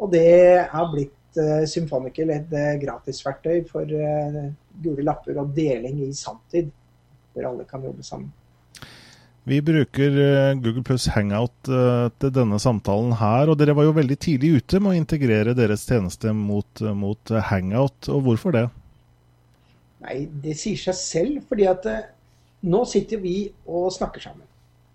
[0.02, 4.46] Og det har blitt uh, Symfonical et uh, gratisverktøy for uh,
[4.84, 6.72] gule lapper og deling i sanntid,
[7.34, 8.32] hvor alle kan jobbe sammen.
[9.44, 13.96] Vi bruker eh, Google Plus Hangout eh, til denne samtalen her, og dere var jo
[13.98, 18.08] veldig tidlig ute med å integrere deres tjeneste mot, eh, mot Hangout.
[18.08, 18.68] og Hvorfor det?
[20.06, 21.88] Nei, Det sier seg selv, fordi at
[22.64, 23.36] nå sitter vi
[23.68, 24.48] og snakker sammen.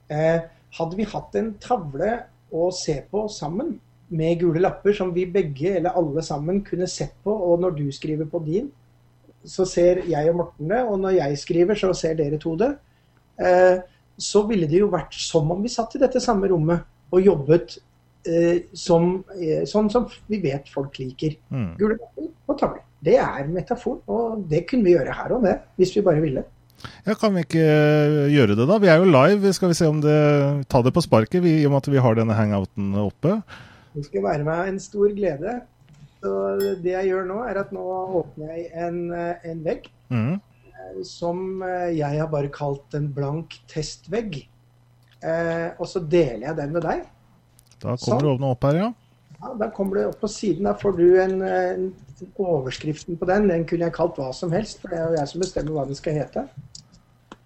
[0.08, 2.14] Hadde vi hatt en tavle
[2.52, 3.76] å se på sammen,
[4.08, 7.86] med gule lapper som vi begge eller alle sammen kunne sett på, og når du
[7.92, 8.70] skriver på din,
[9.44, 12.70] så ser jeg og Morten det, og når jeg skriver, så ser dere to det.
[13.38, 13.76] Eh,
[14.18, 17.78] så ville det jo vært som om vi satt i dette samme rommet og jobbet
[18.28, 21.38] eh, som, eh, sånn som vi vet folk liker.
[21.54, 21.70] Mm.
[21.78, 22.84] Gule lapper og tavler.
[23.04, 26.42] Det er metafor, og det kunne vi gjøre her og det, hvis vi bare ville.
[27.06, 28.78] Ja, Kan vi ikke eh, gjøre det, da?
[28.82, 29.54] Vi er jo live.
[29.54, 30.18] Skal vi se om det
[30.70, 33.40] Ta det på sparket, vi, i og med at vi har denne hangouten oppe.
[33.94, 35.60] Det skal være meg en stor glede.
[36.18, 36.34] Så
[36.82, 37.86] det jeg gjør nå, er at nå
[38.18, 39.90] åpner jeg en, eh, en vegg.
[40.10, 40.38] Mm
[41.06, 44.40] som eh, jeg har bare kalt en blank testvegg.
[45.18, 47.04] Eh, og så deler jeg den med deg.
[47.78, 48.40] Da kommer sånn.
[48.42, 48.88] det opp her, ja.
[49.38, 49.52] ja.
[49.60, 50.68] Da kommer det opp på siden.
[50.68, 51.88] Da får du en, en,
[52.38, 53.48] overskriften på den.
[53.50, 55.86] Den kunne jeg kalt hva som helst, for det er jo jeg som bestemmer hva
[55.88, 56.46] den skal hete.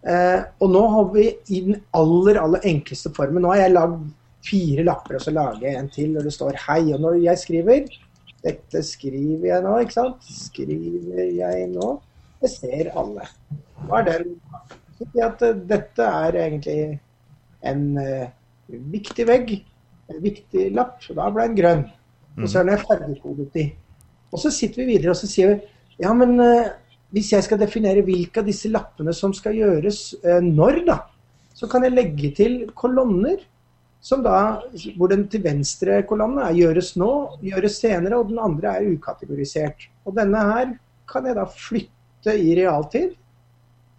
[0.03, 4.01] Eh, og nå har vi i den aller, aller enkleste formen Nå har jeg lagd
[4.43, 6.95] fire lapper, og så lager jeg en til når det står 'hei'.
[6.97, 7.85] Og når jeg skriver
[8.43, 10.25] Dette skriver jeg nå, ikke sant?
[10.27, 11.93] Skriver jeg nå?
[12.43, 13.27] Det ser alle.
[13.87, 14.37] Hva er den?
[15.23, 16.79] At eh, dette er egentlig
[17.67, 18.27] en uh,
[18.93, 19.53] viktig vegg,
[20.11, 20.99] en viktig lapp.
[21.11, 21.85] og Da ble den grønn.
[22.41, 23.67] Og så er den ferdigkodet i.
[24.33, 26.73] Og så sitter vi videre og så sier vi, ja, men uh,
[27.13, 30.95] hvis jeg skal definere hvilke av disse lappene som skal gjøres når, da,
[31.53, 33.43] så kan jeg legge til kolonner.
[34.03, 34.59] Som da,
[34.97, 37.11] hvor den til venstre kolonnen er gjøres nå,
[37.45, 39.85] gjøres senere, og den andre er ukategorisert.
[40.09, 40.73] Og denne her
[41.13, 43.17] kan jeg da flytte i realtid.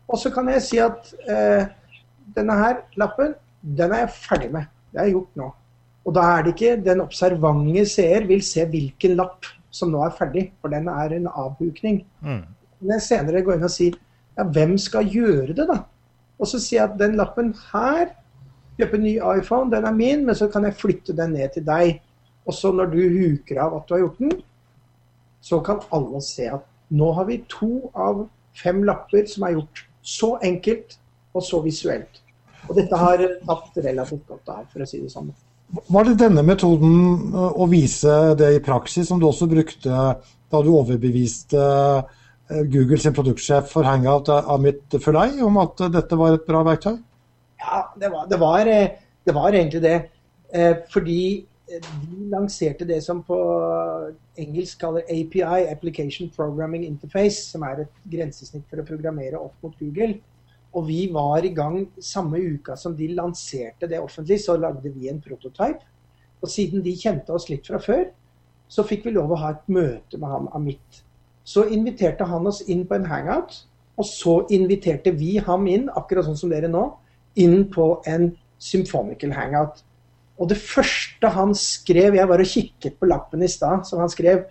[0.07, 1.65] Og så kan jeg si at eh,
[2.35, 4.71] denne her lappen, den er jeg ferdig med.
[4.93, 5.49] Det er gjort nå.
[6.03, 10.15] Og da er det ikke den observante seer vil se hvilken lapp som nå er
[10.15, 12.03] ferdig, for den er en avhukning.
[12.21, 12.43] Mm.
[12.81, 13.95] Men jeg senere går inn og sier
[14.37, 15.79] ja, hvem skal gjøre det, da?
[16.41, 18.11] Og så sier jeg at den lappen her,
[18.77, 22.01] kjøpe ny iPhone, den er min, men så kan jeg flytte den ned til deg.
[22.43, 24.33] Og så når du huker av at du har gjort den,
[25.43, 28.25] så kan alle se at nå har vi to av
[28.57, 30.97] fem lapper som er gjort så enkelt
[31.33, 32.21] og så visuelt.
[32.69, 35.31] Og dette har tatt relativt godt av, for å si det sånn.
[35.89, 39.89] Var det denne metoden å vise det i praksis som du også brukte
[40.53, 41.63] da du overbeviste
[42.69, 46.99] Google sin produktsjef for Hangout, Amit Fulai, om at dette var et bra verktøy?
[47.63, 48.89] Ja, det var, det var, eh,
[49.25, 49.95] det var egentlig det.
[50.53, 51.47] Eh, fordi eh,
[51.81, 53.37] de lanserte det som på
[54.39, 59.75] engelsk kaller API, Application Programming Interface, som er et grensesnitt for å programmere opp mot
[59.79, 60.17] Google.
[60.73, 65.09] Og vi var i gang samme uka som de lanserte det offentlig, så lagde vi
[65.09, 65.85] en prototype.
[66.41, 68.07] Og siden de kjente oss litt fra før,
[68.67, 71.03] så fikk vi lov å ha et møte med han Amit.
[71.45, 73.63] Så inviterte han oss inn på en hangout,
[73.99, 76.87] og så inviterte vi ham inn, akkurat sånn som dere nå,
[77.39, 78.31] inn på en
[78.63, 79.83] symphonical hangout.
[80.41, 84.11] Og det første han skrev Jeg var og kikket på lappen i stad, som han
[84.11, 84.45] skrev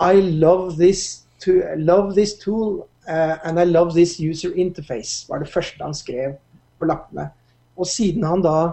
[0.00, 5.38] I love this, to, love this tool uh, and I love this user interface, var
[5.38, 6.38] det første han skrev
[6.80, 7.28] på lappene.
[7.76, 8.72] Og siden han da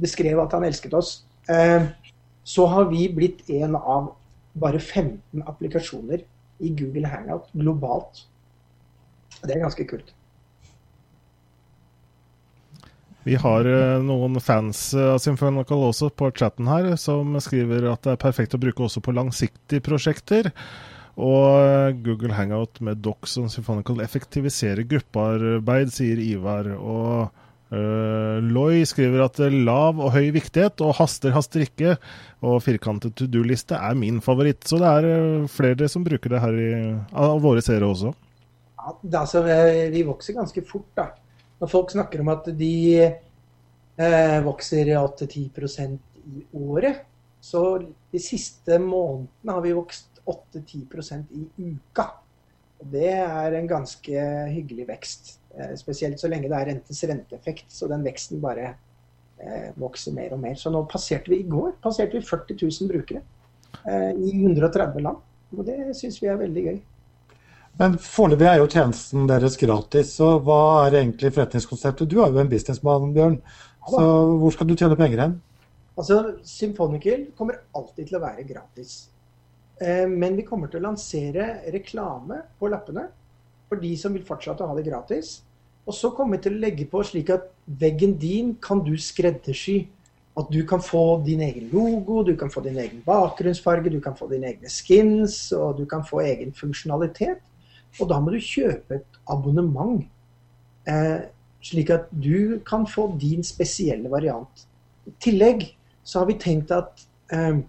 [0.00, 1.86] beskrev at han elsket oss, uh,
[2.44, 4.14] så har vi blitt en av
[4.58, 6.24] bare 15 applikasjoner
[6.62, 8.26] i Google Hangout globalt.
[9.42, 10.12] Det er ganske kult.
[13.22, 18.16] Vi har eh, noen fans av Symphonical også på chatten her, som skriver at det
[18.16, 20.50] er perfekt å bruke også på langsiktige prosjekter.
[21.14, 26.72] Og eh, Google Hangout med Docs og Symphonical effektiviserer gruppearbeid, sier Ivar.
[26.74, 27.30] Og
[27.70, 31.94] uh, Loy skriver at lav og høy viktighet og haster, haster ikke.
[32.42, 34.66] Og firkantet to do-liste er min favoritt.
[34.66, 36.70] Så det er flere som bruker det her i,
[37.14, 38.16] av våre seere også.
[38.82, 39.46] Ja, altså,
[39.94, 41.12] vi vokser ganske fort, da.
[41.62, 47.04] Når folk snakker om at de eh, vokser 8-10% i året,
[47.42, 52.08] så de siste månedene har vi vokst 8-10% i uka.
[52.82, 55.36] Og Det er en ganske hyggelig vekst.
[55.54, 58.72] Eh, spesielt så lenge det er rentes renteeffekt, så den veksten bare
[59.38, 60.58] eh, vokser mer og mer.
[60.58, 63.22] Så nå passerte vi i går passerte vi 40 000 brukere
[63.86, 65.22] eh, i 130 land.
[65.54, 66.82] Og det syns vi er veldig gøy.
[67.80, 72.10] Men foreløpig er jo tjenesten deres gratis, så hva er egentlig forretningskonseptet?
[72.10, 73.38] Du er jo en businessmann, Bjørn.
[73.88, 74.02] Så
[74.38, 75.38] hvor skal du tjene penger hen?
[75.96, 78.92] Altså, Symphonical kommer alltid til å være gratis.
[79.80, 83.08] Eh, men vi kommer til å lansere reklame på lappene
[83.68, 85.40] for de som vil fortsette å ha det gratis.
[85.88, 89.82] Og så kommer vi til å legge på slik at veggen din kan du skreddersy.
[90.38, 94.14] At du kan få din egen logo, du kan få din egen bakgrunnsfarge, du kan
[94.16, 97.42] få dine egne skins, og du kan få egen funksjonalitet.
[98.00, 100.00] Og da må du kjøpe et abonnement,
[100.88, 101.28] eh,
[101.62, 104.66] slik at du kan få din spesielle variant.
[105.06, 105.66] I tillegg
[106.02, 107.60] så har vi tenkt at eh,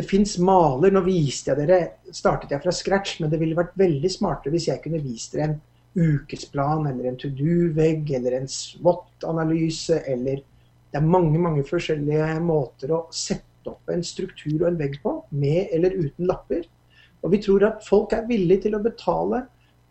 [0.00, 0.92] det fins maler.
[0.94, 1.80] Nå viste jeg dere,
[2.14, 5.50] startet jeg fra scratch, men det ville vært veldig smartere hvis jeg kunne vist dere
[5.50, 5.58] en
[5.98, 10.46] ukesplan eller en to do-vegg eller en SWOT-analyse eller
[10.90, 15.12] Det er mange, mange forskjellige måter å sette opp en struktur og en vegg på,
[15.30, 16.64] med eller uten lapper.
[17.24, 19.44] Og vi tror at folk er villige til å betale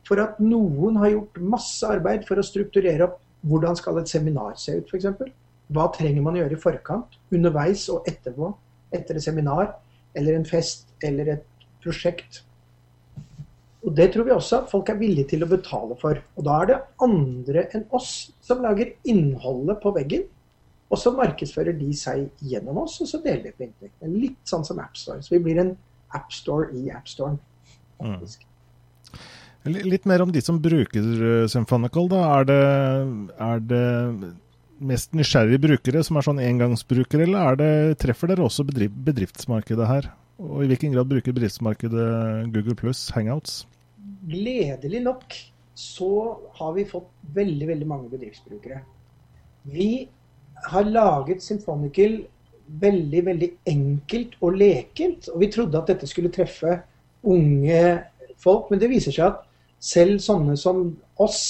[0.08, 3.20] for at noen har gjort masse arbeid for å strukturere opp
[3.50, 5.08] hvordan skal et seminar se ut, f.eks.
[5.70, 8.50] Hva trenger man å gjøre i forkant, underveis og etterpå,
[8.96, 9.76] etter et seminar
[10.18, 12.42] eller en fest eller et prosjekt.
[13.86, 16.20] Og Det tror vi også at folk er villige til å betale for.
[16.36, 20.26] Og Da er det andre enn oss som lager innholdet på veggen.
[20.90, 24.10] Og så markedsfører de seg gjennom oss, og så deler de på inntektene.
[24.10, 25.22] Litt sånn som AppStore.
[25.22, 25.76] Så vi blir en
[26.16, 27.40] AppStore i AppStoren.
[28.00, 28.46] faktisk.
[29.70, 32.08] Litt mer om de som bruker uh, Symphonical.
[32.12, 32.22] da.
[32.40, 32.62] Er det,
[33.50, 33.88] er det
[34.80, 37.72] mest nysgjerrige brukere som er sånn engangsbrukere, eller er det,
[38.06, 40.10] treffer dere også bedrift, bedriftsmarkedet her?
[40.40, 42.08] Og i hvilken grad bruker bedriftsmarkedet
[42.54, 43.66] Google pluss Hangouts?
[44.30, 45.36] Gledelig nok
[45.80, 46.12] så
[46.60, 48.82] har vi fått veldig, veldig mange bedriftsbrukere.
[49.68, 50.08] Vi
[50.72, 52.22] har laget Symphonical
[52.82, 55.30] veldig, veldig enkelt og lekent.
[55.34, 56.78] Og vi trodde at dette skulle treffe
[57.28, 57.84] unge
[58.40, 59.46] folk, men det viser seg at
[59.80, 60.84] selv sånne som
[61.20, 61.42] oss,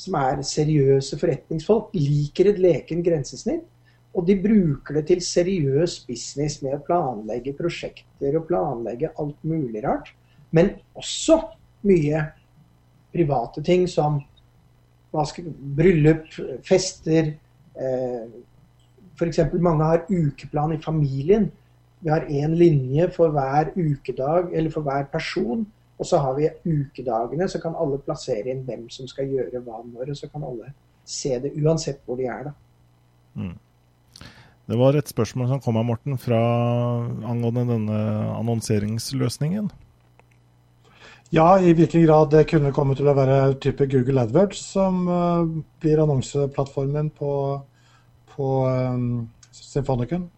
[0.00, 3.66] som er seriøse forretningsfolk, liker et leken grensesnitt.
[4.16, 9.84] Og de bruker det til seriøs business med å planlegge prosjekter og planlegge alt mulig
[9.84, 10.10] rart.
[10.50, 11.38] Men også
[11.86, 12.24] mye
[13.14, 14.18] private ting som
[15.26, 16.26] skal, bryllup,
[16.66, 17.34] fester.
[17.78, 18.24] Eh,
[19.20, 19.42] F.eks.
[19.60, 21.50] mange har ukeplan i familien.
[22.00, 25.66] Vi har én linje for hver ukedag eller for hver person.
[26.00, 29.82] Og så har vi ukedagene, så kan alle plassere inn hvem som skal gjøre hva
[29.84, 30.14] når.
[30.14, 30.72] Og så kan alle
[31.04, 32.48] se det uansett hvor de er.
[32.48, 32.54] da.
[33.36, 33.58] Mm.
[34.70, 36.40] Det var et spørsmål som kom her, Morten fra
[37.26, 38.00] angående denne
[38.38, 39.68] annonseringsløsningen.
[41.34, 45.46] Ja, i hvilken grad det kunne komme til å være type Google AdWords som uh,
[45.82, 47.32] blir annonseplattformen på,
[48.40, 49.08] på um,
[49.52, 50.28] Symfonicen.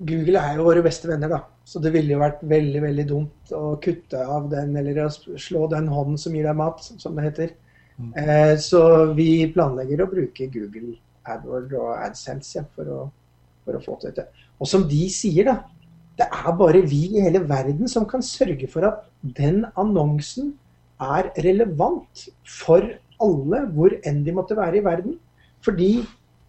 [0.00, 1.42] Google er jo våre beste venner, da.
[1.68, 5.66] Så det ville jo vært veldig veldig dumt å kutte av den, eller å slå
[5.70, 7.52] den hånden som gir deg mat, som det heter.
[8.00, 8.12] Mm.
[8.22, 8.80] Eh, så
[9.12, 10.96] vi planlegger å bruke Google
[11.28, 13.02] AdWord og AdSense ja, for, å,
[13.66, 14.46] for, å, få til dette.
[14.56, 15.60] Og som de sier, da.
[16.20, 20.50] Det er bare vi i hele verden som kan sørge for at den annonsen
[21.00, 22.84] er relevant for
[23.20, 25.14] alle, hvor enn de måtte være i verden.
[25.64, 25.90] Fordi,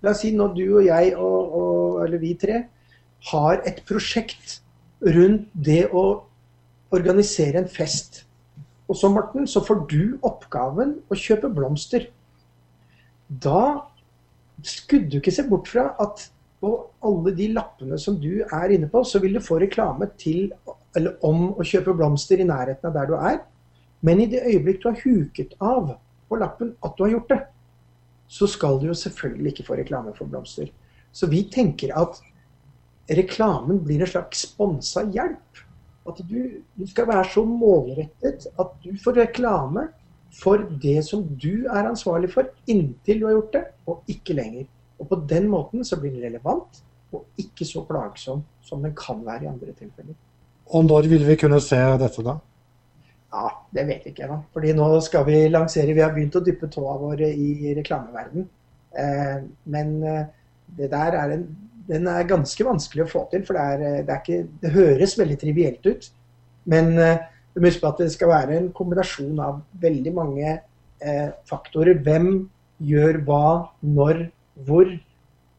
[0.02, 2.66] la oss si nå du og jeg, og, og, eller vi tre,
[3.32, 4.60] har et prosjekt
[5.02, 6.06] rundt det å
[6.94, 8.24] organisere en fest.
[8.90, 12.10] Og så, Morten, så får du oppgaven å kjøpe blomster.
[13.30, 13.88] Da
[14.68, 16.28] skulle du ikke se bort fra at
[16.62, 16.74] på
[17.08, 20.52] alle de lappene som du er inne på, så vil du få reklame til,
[20.98, 23.40] eller om å kjøpe blomster i nærheten av der du er.
[24.06, 25.96] Men i det øyeblikk du har huket av
[26.30, 27.40] på lappen at du har gjort det,
[28.32, 30.70] så skal du jo selvfølgelig ikke få reklame for blomster.
[31.12, 32.22] Så vi tenker at
[33.12, 35.64] reklamen blir en slags sponsa hjelp.
[36.08, 36.38] At du,
[36.80, 39.90] du, skal være så målrettet at du får reklame
[40.34, 44.70] for det som du er ansvarlig for inntil du har gjort det, og ikke lenger.
[45.02, 49.20] Og På den måten så blir den relevant og ikke så plagsom som den kan
[49.26, 50.16] være i andre tilfeller.
[50.72, 52.38] Og når vil vi kunne se dette, da?
[53.32, 54.42] Ja, Det vet jeg ikke ennå.
[54.54, 58.48] Fordi nå skal vi lansere Vi har begynt å dyppe tåa våre i reklameverden.
[59.00, 59.38] Eh,
[59.72, 60.24] men eh,
[60.78, 61.46] det der er en
[61.92, 63.42] den er ganske vanskelig å få til.
[63.44, 66.12] For det, er, eh, det, er ikke, det høres veldig trivielt ut.
[66.72, 66.94] Men
[67.52, 72.00] du må huske på at det skal være en kombinasjon av veldig mange eh, faktorer.
[72.06, 72.30] Hvem
[72.82, 73.48] gjør hva,
[73.84, 74.24] når,
[74.68, 74.88] hvor,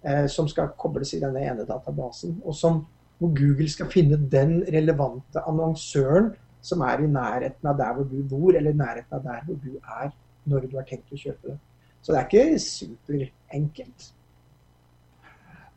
[0.07, 2.39] eh, som skal kobles i denne ene databasen.
[2.47, 2.81] Og som,
[3.21, 6.33] hvor Google skal finne den relevante annonsøren
[6.63, 9.59] som er i nærheten av der hvor du bor, eller i nærheten av der hvor
[9.63, 10.11] du er
[10.49, 11.59] når du har tenkt å kjøpe det.
[12.03, 14.11] Så det er ikke superenkelt.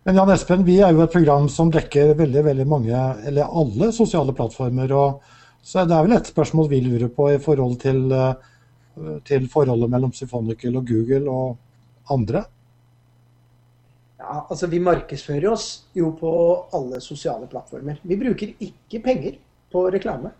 [0.05, 3.89] Men Jan Espen, vi er jo et program som dekker veldig veldig mange, eller alle
[3.93, 4.91] sosiale plattformer.
[4.93, 5.21] og
[5.65, 8.35] så Det er vel et spørsmål vi lurer på i forhold til, eh,
[9.25, 11.57] til forholdet mellom Symfonical og Google og
[12.09, 12.45] andre?
[14.19, 17.97] Ja, altså Vi markedsfører oss jo på alle sosiale plattformer.
[18.03, 19.37] Vi bruker ikke penger
[19.71, 20.31] på reklame.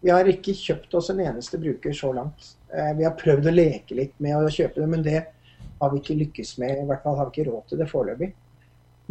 [0.00, 2.52] Vi har ikke kjøpt oss en eneste bruker så langt.
[2.70, 5.22] Eh, vi har prøvd å leke litt med å kjøpe det, men det
[5.78, 6.82] har vi ikke lykkes med.
[6.82, 8.30] I hvert fall har vi ikke råd til det foreløpig.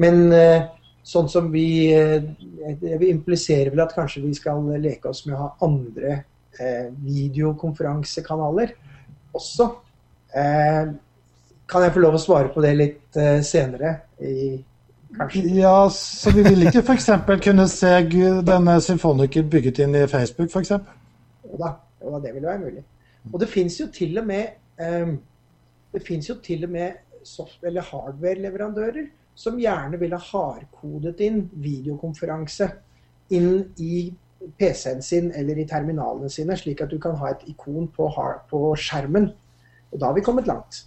[0.03, 0.69] Men eh,
[1.07, 5.43] sånn som vi Det eh, impliserer vel at kanskje vi skal leke oss med å
[5.45, 6.23] ha andre
[6.57, 8.71] videokonferansekanaler
[9.37, 9.67] også.
[10.33, 13.91] Kan jeg få lov å svare på det litt senere?
[14.17, 14.57] I,
[15.55, 17.09] ja, så vi vil ikke f.eks.
[17.43, 17.93] kunne se
[18.47, 20.71] denne symfoniker bygget inn i Facebook, f.eks.?
[21.47, 22.83] Jo da, jo det vil være mulig.
[23.33, 24.45] Og det fins jo til og med
[25.93, 26.91] det fins jo til og med
[27.63, 32.69] eller hardware-leverandører som gjerne ville hardkodet inn videokonferanse
[33.35, 34.07] inn i
[34.57, 38.07] PC-en sin eller i terminalene sine, slik at du kan ha et ikon på,
[38.49, 39.27] på skjermen.
[39.91, 40.85] Og da har vi kommet langt.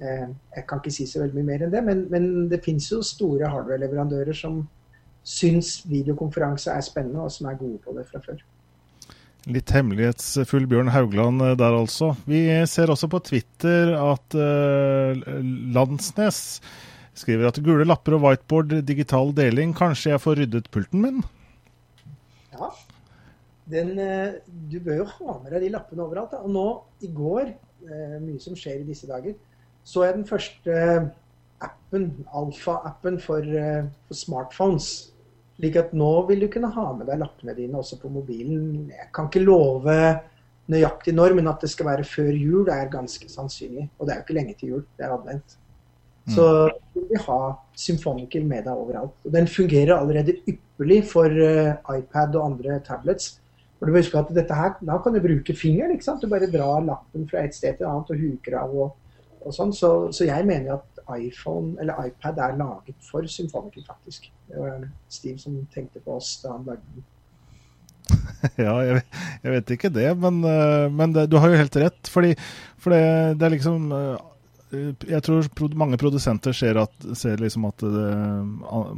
[0.00, 2.88] Eh, jeg kan ikke si så veldig mye mer enn det, men, men det fins
[2.92, 4.62] jo store hardware-leverandører som
[5.26, 8.40] syns videokonferanse er spennende, og som er gode på det fra før.
[9.48, 12.14] Litt hemmelighetsfull Bjørn Haugland eh, der altså.
[12.28, 15.16] Vi ser også på Twitter at uh,
[15.74, 16.60] Landsnes
[17.20, 19.74] Skriver at gule lapper og whiteboard, digital deling.
[19.76, 21.18] Kanskje jeg får ryddet pulten min?
[22.54, 22.70] Ja.
[23.70, 24.38] Den, eh,
[24.70, 26.32] du bør jo ha med deg de lappene overalt.
[26.32, 26.40] Da.
[26.46, 26.66] Og nå,
[27.04, 27.52] i går,
[27.84, 29.36] eh, mye som skjer i disse dager,
[29.90, 30.74] så jeg den første
[31.60, 34.90] appen, alfa-appen for, eh, for, smartphones.
[35.58, 38.88] Slik at nå vil du kunne ha med deg lappene dine også på mobilen.
[38.94, 39.96] Jeg kan ikke love
[40.70, 43.88] nøyaktig når, men at det skal være før jul, er ganske sannsynlig.
[43.98, 45.58] Og det er jo ikke lenge til jul, det er advent.
[46.28, 46.32] Mm.
[46.36, 46.46] Så
[46.94, 47.40] vil vi ha
[47.80, 49.12] Symfonical med deg overalt.
[49.26, 53.40] Og den fungerer allerede ypperlig for uh, iPad og andre tablets.
[53.78, 55.92] For du må huske at dette her, Da kan du bruke fingeren.
[55.92, 56.22] ikke sant?
[56.22, 58.74] Du bare drar lappen fra et sted til et annet og huker av.
[58.76, 58.96] og,
[59.44, 59.72] og sånn.
[59.76, 64.30] Så, så, jeg mener at iPhone eller iPad er laget for symfoniker, faktisk.
[64.50, 67.06] Det var Steve som tenkte på oss da han lagde den.
[68.56, 69.04] Ja, jeg,
[69.42, 72.10] jeg, vet ikke det, men, eh, men det, du har jo helt rett.
[72.10, 72.34] Fordi,
[72.80, 73.04] for det,
[73.40, 74.26] det er liksom eh,
[75.10, 78.10] jeg tror mange produsenter ser, at, ser liksom at det,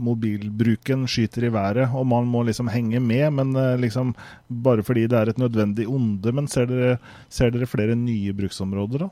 [0.04, 3.24] mobilbruken skyter i været, og man må liksom henge med.
[3.38, 4.12] Men liksom
[4.52, 6.34] bare fordi det er et nødvendig onde.
[6.36, 6.98] Men ser dere,
[7.32, 9.10] ser dere flere nye bruksområder, da?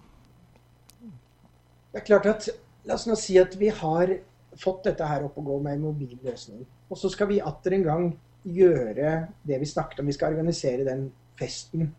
[1.90, 2.50] Det er klart at
[2.88, 4.08] La oss nå si at vi har
[4.56, 6.62] fått dette her opp og gå med en mobil løsning.
[6.88, 8.06] Og så skal vi atter en gang
[8.40, 9.10] gjøre
[9.46, 10.08] det vi snakket om.
[10.08, 11.90] Vi skal organisere den festen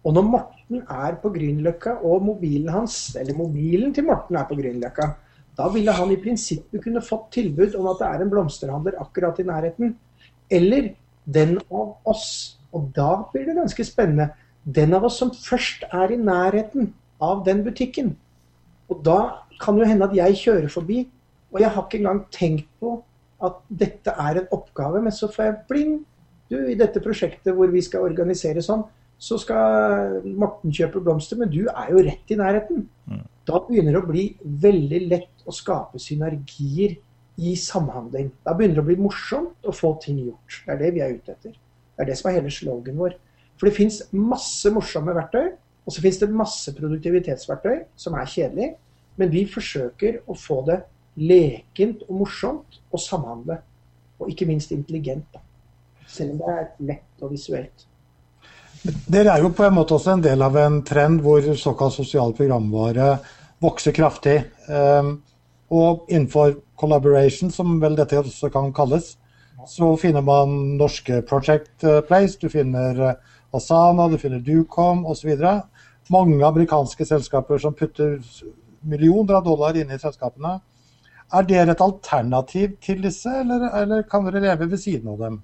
[0.00, 4.56] og når Morten er på Grünerløkka, og mobilen hans, eller mobilen til Morten er på
[4.56, 5.08] Grünerløkka,
[5.58, 9.42] da ville han i prinsippet kunne fått tilbud om at det er en blomsterhandler akkurat
[9.42, 9.92] i nærheten.
[10.50, 10.94] Eller
[11.28, 12.56] den av oss.
[12.72, 14.30] Og da blir det ganske spennende.
[14.64, 18.14] Den av oss som først er i nærheten av den butikken.
[18.90, 19.18] Og da
[19.60, 21.04] kan jo hende at jeg kjører forbi,
[21.50, 22.96] og jeg har ikke engang tenkt på
[23.44, 25.98] at dette er en oppgave, men så får jeg bling.
[26.50, 28.82] Du, i dette prosjektet hvor vi skal organisere sånn,
[29.20, 32.86] så skal Morten kjøpe blomster, men du er jo rett i nærheten.
[33.10, 33.24] Mm.
[33.48, 34.24] Da begynner det å bli
[34.64, 36.96] veldig lett å skape synergier
[37.40, 38.30] i samhandling.
[38.44, 40.62] Da begynner det å bli morsomt å få ting gjort.
[40.64, 41.54] Det er det vi er ute etter.
[41.54, 43.16] Det er det som er hele slogan vår.
[43.60, 45.52] For det fins masse morsomme verktøy,
[45.90, 48.66] og så fins det masse produktivitetsverktøy som er kjedelig.
[49.18, 50.76] Men vi forsøker å få det
[51.18, 53.56] lekent og morsomt å samhandle.
[54.22, 55.26] Og ikke minst intelligent.
[55.34, 55.42] Da.
[56.06, 57.82] Selv om det er lett og visuelt.
[59.10, 62.36] Dere er jo på en måte også en del av en trend hvor såkalt sosial
[62.38, 63.16] programvare
[63.60, 64.36] vokser kraftig.
[64.70, 65.16] Ehm,
[65.74, 69.16] og innenfor collaboration, som vel dette også kan kalles,
[69.66, 73.20] så finner man norske Project Place, du finner eh,
[73.52, 75.34] Asana, du finner Ducom osv.
[76.10, 78.18] Mange amerikanske selskaper som putter
[78.82, 80.56] millioner av dollar inn i selskapene.
[81.30, 85.36] Er dere et alternativ til disse, eller, eller kan dere leve ved siden av dem?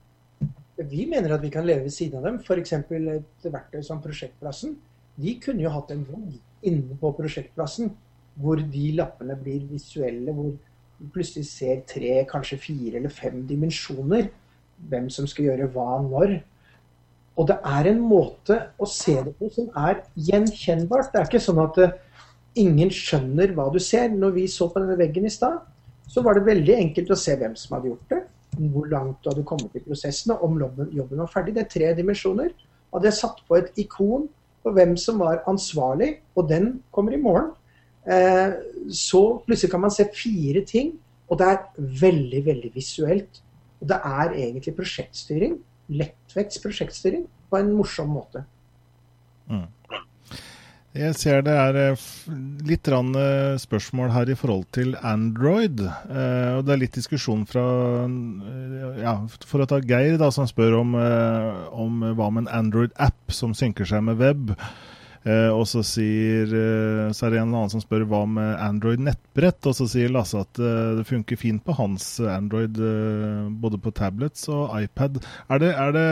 [0.77, 2.41] Vi mener at vi kan leve ved siden av dem.
[2.43, 2.73] F.eks.
[2.73, 4.75] et verktøy som Prosjektplassen.
[5.17, 6.35] De kunne jo hatt en vogn
[6.67, 7.95] inne på Prosjektplassen
[8.37, 10.51] hvor de lappene blir visuelle, hvor
[10.99, 14.29] du plutselig ser tre, kanskje fire eller fem dimensjoner.
[14.91, 16.35] Hvem som skal gjøre hva når.
[17.37, 21.11] Og det er en måte å se det på som er gjenkjennbart.
[21.13, 21.97] Det er ikke sånn at uh,
[22.57, 24.09] ingen skjønner hva du ser.
[24.13, 25.61] Når vi så på denne veggen i stad,
[26.09, 28.23] så var det veldig enkelt å se hvem som hadde gjort det
[28.57, 30.57] hvor langt du hadde kommet i prosessen, og om
[30.95, 31.55] jobben var ferdig.
[31.57, 32.53] Det er tre dimensjoner.
[32.95, 34.29] Hadde jeg satt på et ikon
[34.65, 37.53] på hvem som var ansvarlig, og den kommer i morgen,
[38.09, 38.57] eh,
[38.91, 40.95] så plutselig kan man se fire ting,
[41.29, 41.59] og det er
[42.01, 43.43] veldig, veldig visuelt.
[43.81, 45.59] Og det er egentlig prosjektstyring,
[45.89, 48.43] lettvekts prosjektstyring, på en morsom måte.
[49.47, 49.69] Mm.
[50.97, 52.05] Jeg ser det er eh,
[52.65, 55.83] litt eh, spørsmål her i forhold til Android.
[55.85, 57.65] Eh, og Det er litt diskusjon fra
[59.03, 63.53] ja, For å ta Geir, da, som spør om, om hva med en Android-app som
[63.57, 64.55] synker seg med web.
[65.27, 69.01] Eh, og så, sier, eh, så er det en annen som spør hva med Android
[69.03, 72.79] nettbrett, og så sier Lasse at eh, det funker fint på hans Android,
[73.59, 75.19] både på tablets og iPad.
[75.51, 76.07] Er det, er det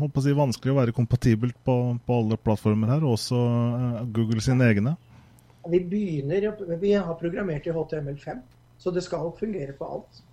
[0.00, 1.76] å si, vanskelig å være kompatibelt på,
[2.06, 3.42] på alle plattformer her, også
[4.16, 4.96] Google sine egne?
[5.68, 6.48] Vi begynner,
[6.80, 8.40] vi har programmert i HTML5,
[8.80, 10.24] så det skal fungere på alt.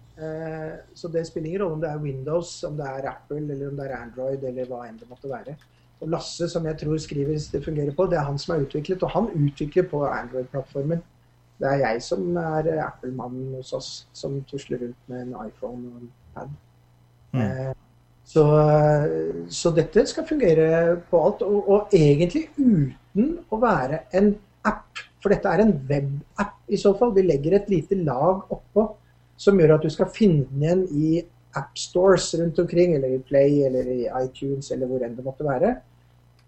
[0.95, 3.79] Så det spiller ingen rolle om det er Windows, om det er Apple, eller om
[3.81, 5.57] det er Android, eller hva enn det måtte være.
[6.01, 9.03] Lasse, som jeg tror skriver det fungerer på, det er han som er utviklet.
[9.03, 11.01] Og han utvikler på Android-plattformen.
[11.59, 16.01] Det er jeg som er Apple-mannen hos oss, som tusler rundt med en iPhone og
[16.01, 16.49] en pad.
[17.31, 17.41] Mm.
[17.41, 17.73] Eh,
[18.25, 18.43] så,
[19.49, 21.45] så, dette skal fungere på alt.
[21.45, 24.33] Og, og, egentlig uten å være en
[24.65, 25.03] app.
[25.23, 27.15] For dette er en web-app i så fall.
[27.15, 28.89] Vi legger et lite lag oppå
[29.37, 31.23] som gjør at du skal finne den igjen i
[31.55, 35.75] appstores rundt omkring, eller i Play eller i iTunes eller hvor enn det måtte være.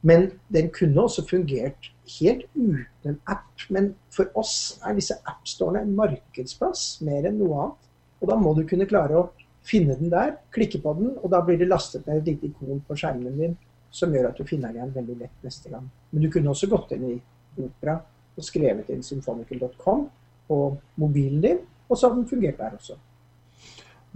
[0.07, 1.89] Men den kunne også fungert
[2.19, 3.65] helt uten en app.
[3.73, 7.87] Men for oss er disse appstorene en markedsplass mer enn noe annet.
[8.21, 9.27] Og da må du kunne klare å
[9.67, 12.79] finne den der, klikke på den, og da blir det lastet ned et lite ikon
[12.87, 13.57] på skjermen din
[13.93, 15.87] som gjør at du finner den igjen veldig lett neste gang.
[16.11, 17.17] Men du kunne også gått inn i
[17.63, 17.97] Opera
[18.37, 20.05] og skrevet inn symphonical.com
[20.47, 20.57] på
[21.01, 22.97] mobilen din, og så hadde den fungert der også.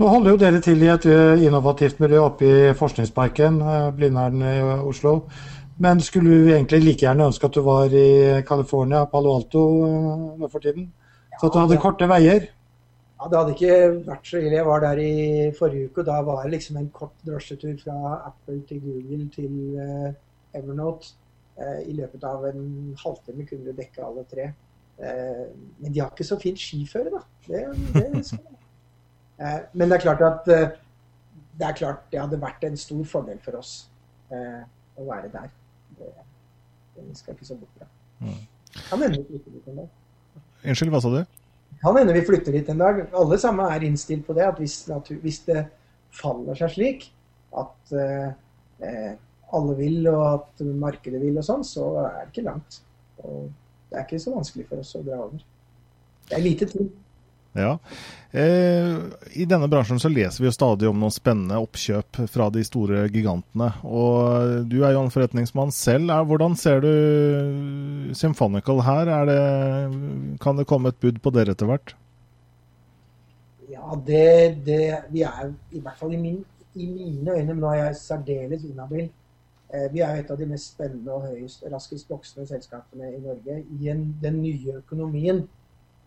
[0.01, 4.39] Nå holder jo dere til i et eh, innovativt miljø oppe i Forskningsparken, eh, Blindern
[4.41, 4.53] i
[4.89, 5.11] Oslo.
[5.77, 10.23] Men skulle du egentlig like gjerne ønske at du var i California, Palo Alto eh,
[10.39, 10.87] nå for tiden?
[11.35, 12.47] Så at du hadde korte veier?
[13.19, 13.75] Ja, Det hadde ikke
[14.07, 14.55] vært så ille.
[14.57, 17.97] Jeg var der i forrige uke, og da var det liksom en kort drosjetur fra
[18.31, 19.53] Apple til Google til
[20.57, 21.13] Evernote.
[21.61, 22.63] I løpet av en
[23.03, 24.49] halvtime kunne du dekke alle tre.
[24.97, 27.21] Men de har ikke så fint skiføre, da.
[27.45, 28.60] Det, det skal man
[29.73, 30.77] men det er klart at eh,
[31.59, 33.73] det er klart det hadde vært en stor fordel for oss
[34.33, 34.61] eh,
[34.97, 35.49] å være der.
[35.97, 36.11] Det,
[36.97, 37.89] det skal ikke så bort fra.
[38.21, 38.41] Mm.
[38.89, 39.89] Kan hende vi en dag.
[40.61, 41.21] Unnskyld, hva sa du?
[41.81, 43.01] Kan hende vi flytter dit en dag.
[43.17, 44.45] Alle sammen er innstilt på det.
[44.47, 44.83] At hvis,
[45.23, 45.65] hvis det
[46.21, 47.07] faller seg slik
[47.57, 49.13] at eh,
[49.51, 52.81] alle vil, og at markedet vil og sånn, så er det ikke langt.
[53.25, 53.49] Og
[53.91, 55.41] det er ikke så vanskelig for oss å dra over.
[56.29, 56.91] Det er lite tid.
[57.53, 57.77] Ja.
[58.31, 58.97] Eh,
[59.33, 63.03] I denne bransjen så leser vi jo stadig om noen spennende oppkjøp fra de store
[63.11, 63.73] gigantene.
[63.83, 66.13] Og du er jo en forretningsmann selv.
[66.29, 66.91] Hvordan ser du
[68.15, 69.11] Symphonical her?
[69.27, 69.41] Det,
[70.43, 71.95] kan det komme et bud på dere etter hvert?
[73.71, 74.81] Ja, det, det,
[75.11, 76.39] Vi er i hvert fall i, min,
[76.75, 79.09] i mine øyne men Nå er jeg særdeles inhabil.
[79.73, 83.61] Eh, vi er et av de mest spennende og høyest, raskest voksende selskapene i Norge
[83.79, 85.45] i en, den nye økonomien.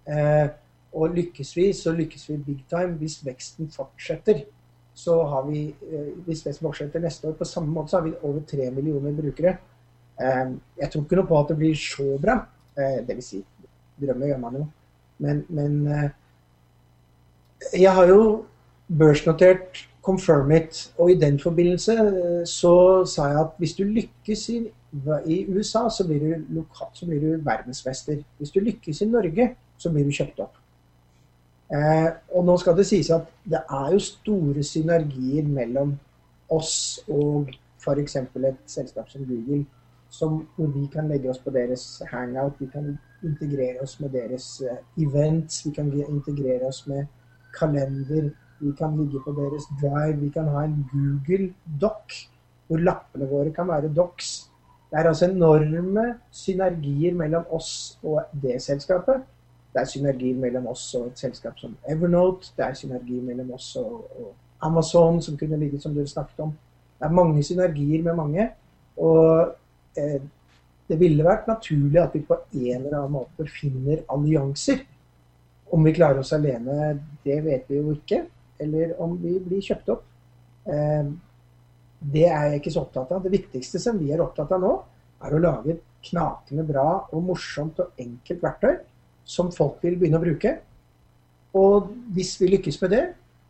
[0.08, 0.48] Eh,
[0.94, 4.44] og lykkes vi, så lykkes vi big time hvis veksten fortsetter.
[4.94, 8.14] Så har vi, eh, Hvis veksten fortsetter neste år på samme måte, så har vi
[8.22, 9.56] over tre millioner brukere.
[10.20, 12.46] Eh, jeg tror ikke noe på at det blir så bra.
[12.78, 13.44] Eh, det vil si,
[14.00, 14.66] drømmer gjør man jo.
[15.18, 16.12] Men, men
[17.72, 18.44] jeg har jo
[18.98, 21.94] børsnotert Confirmit, og i den forbindelse
[22.46, 24.58] så sa jeg at hvis du lykkes i,
[25.26, 28.20] i USA, så blir, du lokal, så blir du verdensmester.
[28.38, 30.60] Hvis du lykkes i Norge, så blir du kjøpt opp.
[31.74, 35.94] Eh, og nå skal det sies at det er jo store synergier mellom
[36.54, 37.50] oss og
[37.80, 38.16] f.eks.
[38.16, 39.64] et selskap som Google,
[40.10, 42.94] som, hvor vi kan legge oss på deres hangout, vi kan
[43.24, 47.06] integrere oss med deres uh, events, vi kan integrere oss med
[47.58, 52.14] kalender, vi kan ligge på deres drive, vi kan ha en Google Doc,
[52.68, 54.50] hvor lappene våre kan være docs.
[54.90, 59.24] Det er altså enorme synergier mellom oss og det selskapet.
[59.74, 62.52] Det er synergier mellom oss og et selskap som Evernote.
[62.54, 64.28] Det er synergier mellom oss og, og
[64.62, 66.52] Amazon, som kunne ligget som dere snakket om.
[67.00, 68.46] Det er mange synergier med mange.
[69.02, 69.50] Og
[69.98, 70.20] eh,
[70.86, 74.84] det ville vært naturlig at vi på en eller annen måte finner allianser.
[75.74, 76.94] Om vi klarer oss alene,
[77.26, 78.22] det vet vi jo ikke.
[78.62, 80.06] Eller om vi blir kjøpt opp.
[80.70, 81.12] Eh,
[82.14, 83.26] det er jeg ikke så opptatt av.
[83.26, 84.74] Det viktigste som vi er opptatt av nå,
[85.24, 88.74] er å lage et knakende bra og morsomt og enkelt verktøy
[89.24, 90.56] som folk vil begynne å bruke.
[91.54, 93.04] Og hvis vi lykkes med det,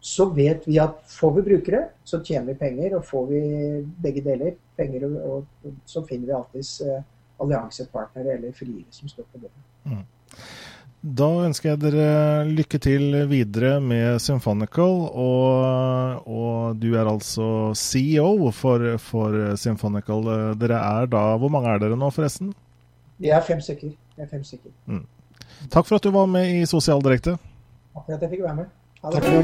[0.05, 2.99] så vet vi at får vi brukere, så tjener vi penger.
[2.99, 3.43] Og får vi
[4.05, 7.01] begge deler, penger, og, og så finner vi alltids eh,
[7.41, 10.01] alliansepartnere eller friere som står på bordet Mm.
[11.05, 15.03] Da ønsker jeg dere lykke til videre med Symphonical.
[15.13, 20.25] Og, og du er altså CEO for, for, Symphonical.
[20.57, 22.55] Dere er da Hvor mange er dere nå, forresten?
[23.21, 23.93] Vi er fem stykker.
[24.17, 24.73] Vi er fem stykker.
[24.89, 25.05] Mm.
[25.71, 27.39] Takk for at du var med i Sosial Direkte.
[27.95, 28.67] Takk for at jeg fikk være med.
[29.05, 29.43] Ha det bra.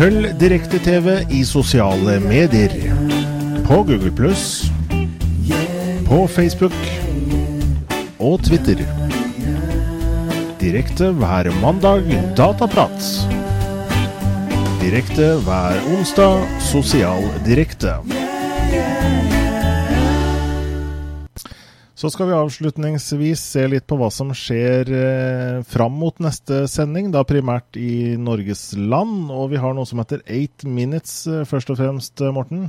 [0.00, 2.72] Følg Direkte-TV i sosiale medier.
[3.66, 4.70] På Google Pluss,
[6.08, 6.78] på Facebook
[8.18, 8.80] og Twitter.
[10.60, 13.39] Direkte hver mandag Dataprat
[14.90, 16.40] direkte hver onsdag.
[16.58, 17.92] Sosial direkte.
[21.94, 27.12] Så skal vi avslutningsvis se litt på hva som skjer eh, fram mot neste sending,
[27.14, 29.28] da primært i Norges land.
[29.30, 32.66] Og vi har noe som heter Eight Minutes, eh, først og fremst, eh, Morten?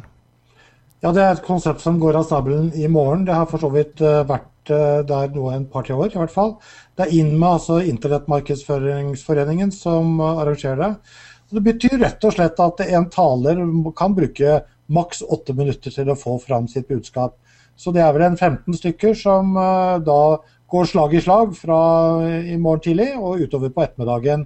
[1.02, 3.26] Ja, det er et konsept som går av stabelen i morgen.
[3.26, 3.98] Det har for så vidt
[4.30, 6.52] vært der nå en par-tre år, i hvert fall.
[6.94, 10.92] Det er INMA, altså Internettmarkedsføringsforeningen, som arrangerer det.
[11.52, 13.60] Det betyr rett og slett at en taler
[13.98, 17.36] kan bruke maks åtte minutter til å få fram sitt budskap.
[17.76, 20.40] Så det er vel en 15 stykker som uh, da
[20.72, 21.80] går slag i slag fra
[22.40, 24.46] i morgen tidlig og utover på ettermiddagen.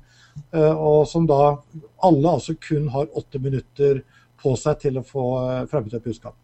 [0.54, 1.58] Uh, og som da
[2.06, 4.02] alle altså kun har åtte minutter
[4.42, 5.28] på seg til å få
[5.70, 6.38] fremmet et budskap.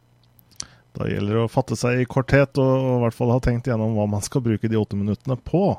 [0.98, 3.94] Da gjelder det å fatte seg i korthet og i hvert fall ha tenkt gjennom
[3.96, 5.78] hva man skal bruke de åtte minuttene på.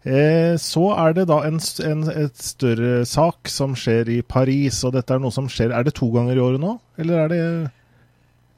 [0.00, 4.94] Eh, så er det da en, en et større sak som skjer i Paris, og
[4.94, 7.42] dette er noe som skjer Er det to ganger i året nå, eller er det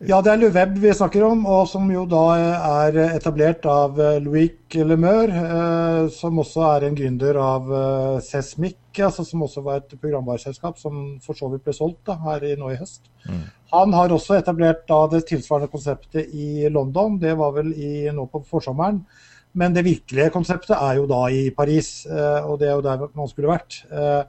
[0.07, 2.21] Ja, det er Luveb vi snakker om, og som jo da
[2.85, 4.55] er etablert av eh, Louis
[4.87, 9.99] Lemeur, eh, som også er en gründer av eh, Sesmic, altså som også var et
[9.99, 13.11] programvareselskap som for så vidt ble solgt da, her i, nå i høst.
[13.27, 13.43] Mm.
[13.75, 18.31] Han har også etablert da det tilsvarende konseptet i London, det var vel i, nå
[18.31, 19.03] på forsommeren.
[19.53, 22.99] Men det virkelige konseptet er jo da i Paris, eh, og det er jo der
[23.13, 23.85] man skulle vært.
[23.93, 24.23] Eh,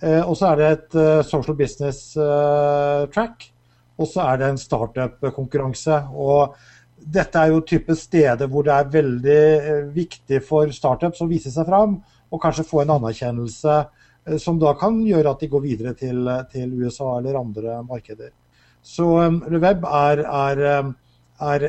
[0.01, 2.13] Og så er det et social business
[3.13, 3.51] track
[3.97, 6.03] og så er det en startup-konkurranse.
[6.13, 6.55] og
[6.97, 11.51] dette er jo type steder hvor det er veldig eh, viktig for startups å vise
[11.53, 15.63] seg fram, og kanskje få en anerkjennelse eh, som da kan gjøre at de går
[15.63, 18.33] videre til, til USA eller andre markeder.
[18.87, 19.07] Så
[19.51, 20.61] Reweb er, er,
[21.43, 21.65] er,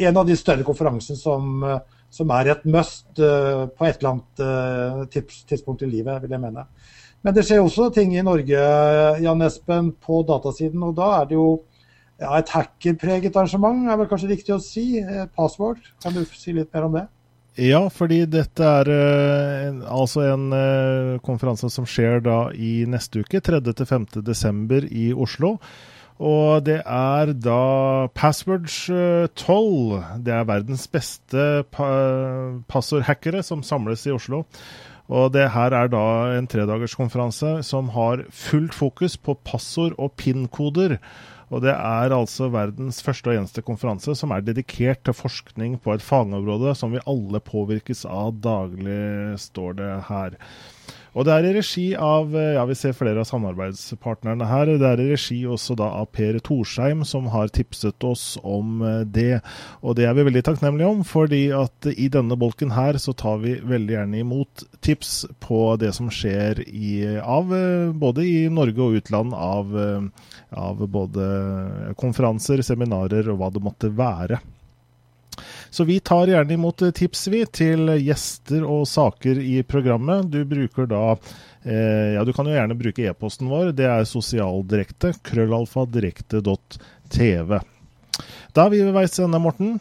[0.00, 1.64] en av de større konferansene som,
[2.14, 6.62] som er et must på et eller annet tids, tidspunkt i livet, vil jeg mene.
[7.26, 8.60] Men det skjer også ting i Norge
[9.24, 11.48] Jan Espen, på datasiden, og da er det jo
[12.20, 15.00] ja, et hackerpreget arrangement, er vel kanskje riktig å si.
[15.00, 17.06] Eh, password, kan du si litt mer om det?
[17.60, 23.40] Ja, fordi dette er uh, altså en uh, konferanse som skjer da i neste uke,
[23.42, 24.20] 3.-5.
[24.24, 25.56] desember i Oslo.
[26.20, 28.76] Og det er da Passwords
[29.40, 30.20] 12.
[30.20, 31.88] Det er verdens beste pa
[32.68, 34.42] passordhackere som samles i Oslo.
[35.10, 36.04] Og det her er da
[36.36, 40.98] en tredagerskonferanse som har fullt fokus på passord og PIN-koder.
[41.50, 45.96] Og det er altså verdens første og eneste konferanse som er dedikert til forskning på
[45.96, 50.36] et fagområde som vi alle påvirkes av daglig, står det her.
[51.10, 54.70] Og det er i regi av ja, vi ser flere av samarbeidspartnerne her.
[54.78, 59.02] Det er i regi også da av Per Torsheim, som har tipset oss om eh,
[59.02, 59.40] det.
[59.82, 63.40] Og det er vi veldig takknemlige om, fordi at i denne bolken her så tar
[63.42, 68.86] vi veldig gjerne imot tips på det som skjer i, av eh, både i Norge
[68.86, 71.28] og utland av, eh, av både
[72.00, 74.40] konferanser, seminarer og hva det måtte være.
[75.70, 80.26] Så vi tar gjerne imot tips vi til gjester og saker i programmet.
[80.32, 81.16] Du bruker da
[81.62, 83.72] eh, Ja, du kan jo gjerne bruke e-posten vår.
[83.78, 85.12] Det er sosialdirekte.
[85.30, 87.60] Krøllalfadirekte.tv.
[88.50, 89.80] Da er vi ved veis ende, Morten.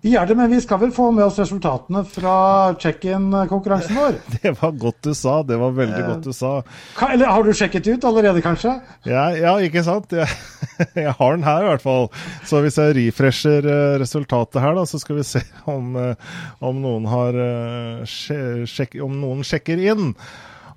[0.00, 4.14] Vi er det, men vi skal vel få med oss resultatene fra check-in-konkurransen vår?
[4.40, 5.42] Det var godt du sa.
[5.44, 6.62] Det var veldig eh, godt du sa.
[7.10, 8.80] Eller har du sjekket ut allerede, kanskje?
[9.04, 10.12] Ja, ja ikke sant?
[10.16, 10.24] Jeg,
[11.04, 12.10] jeg, har den her i hvert fall.
[12.48, 15.42] Så hvis jeg refresher eh, resultatet her, da, så skal vi se
[15.76, 16.30] om, eh,
[16.64, 17.42] om noen har
[18.08, 20.14] sjek, om noen sjekker inn.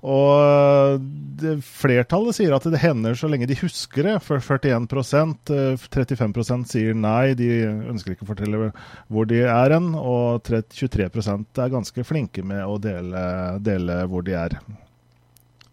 [0.04, 1.00] Og
[1.40, 4.18] det, flertallet sier at det hender så lenge de husker det.
[4.26, 5.48] For 41%
[5.88, 8.70] 35 eh, sier nei, de ønsker ikke å fortelle
[9.08, 9.94] hvor de er hen.
[9.96, 13.24] Og 23% er ganske flinke med å dele,
[13.64, 14.58] dele hvor de er.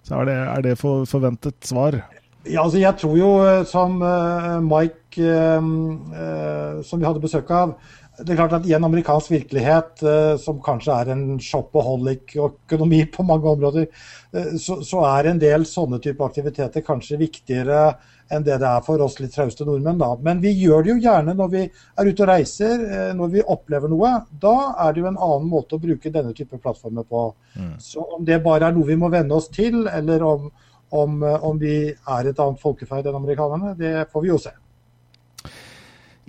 [0.08, 2.00] Så er det, er det for, forventet svar?
[2.50, 7.76] Ja, altså jeg tror jo, eh, som uh, Mike, uh, som vi hadde besøk av,
[8.20, 13.26] det er klart at I en amerikansk virkelighet, eh, som kanskje er en shopaholic-økonomi på
[13.28, 13.88] mange områder,
[14.34, 17.84] eh, så, så, er en del sånne type aktiviteter kanskje viktigere
[18.32, 20.00] enn det det er for oss litt trauste nordmenn.
[20.00, 20.14] Da.
[20.24, 23.46] Men vi gjør det jo gjerne når vi er ute og reiser, eh, når vi
[23.56, 24.14] opplever noe.
[24.44, 27.30] Da er det jo en annen måte å bruke denne type plattformer på.
[27.56, 27.74] Mm.
[27.82, 30.52] Så om det bare er noe vi må venne oss til, eller om,
[30.92, 34.52] om, om vi er et annet folkeferd enn amerikanerne, det får vi jo se.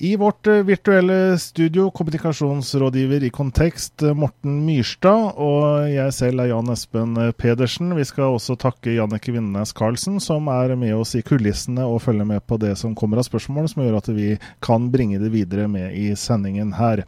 [0.04, 6.48] I vårt eh, virtuelle studio, kommunikasjonsrådgiver i Kontekst, eh, Morten Myrstad, og jeg selv er
[6.50, 7.92] Jan Espen eh, Pedersen.
[7.94, 12.26] Vi skal også takke Jannicke Vindnes Karlsen, som er med oss i kulissene og følger
[12.32, 14.32] med på det som kommer av spørsmål, som gjør at vi
[14.66, 17.04] kan bringe det videre med i sendingen her.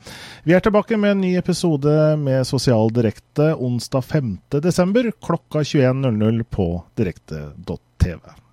[0.46, 5.10] Vi er tilbake med en ny episode med Sosial Direkte onsdag 5.12.
[5.18, 8.43] klokka 21.00 på direkte.tv.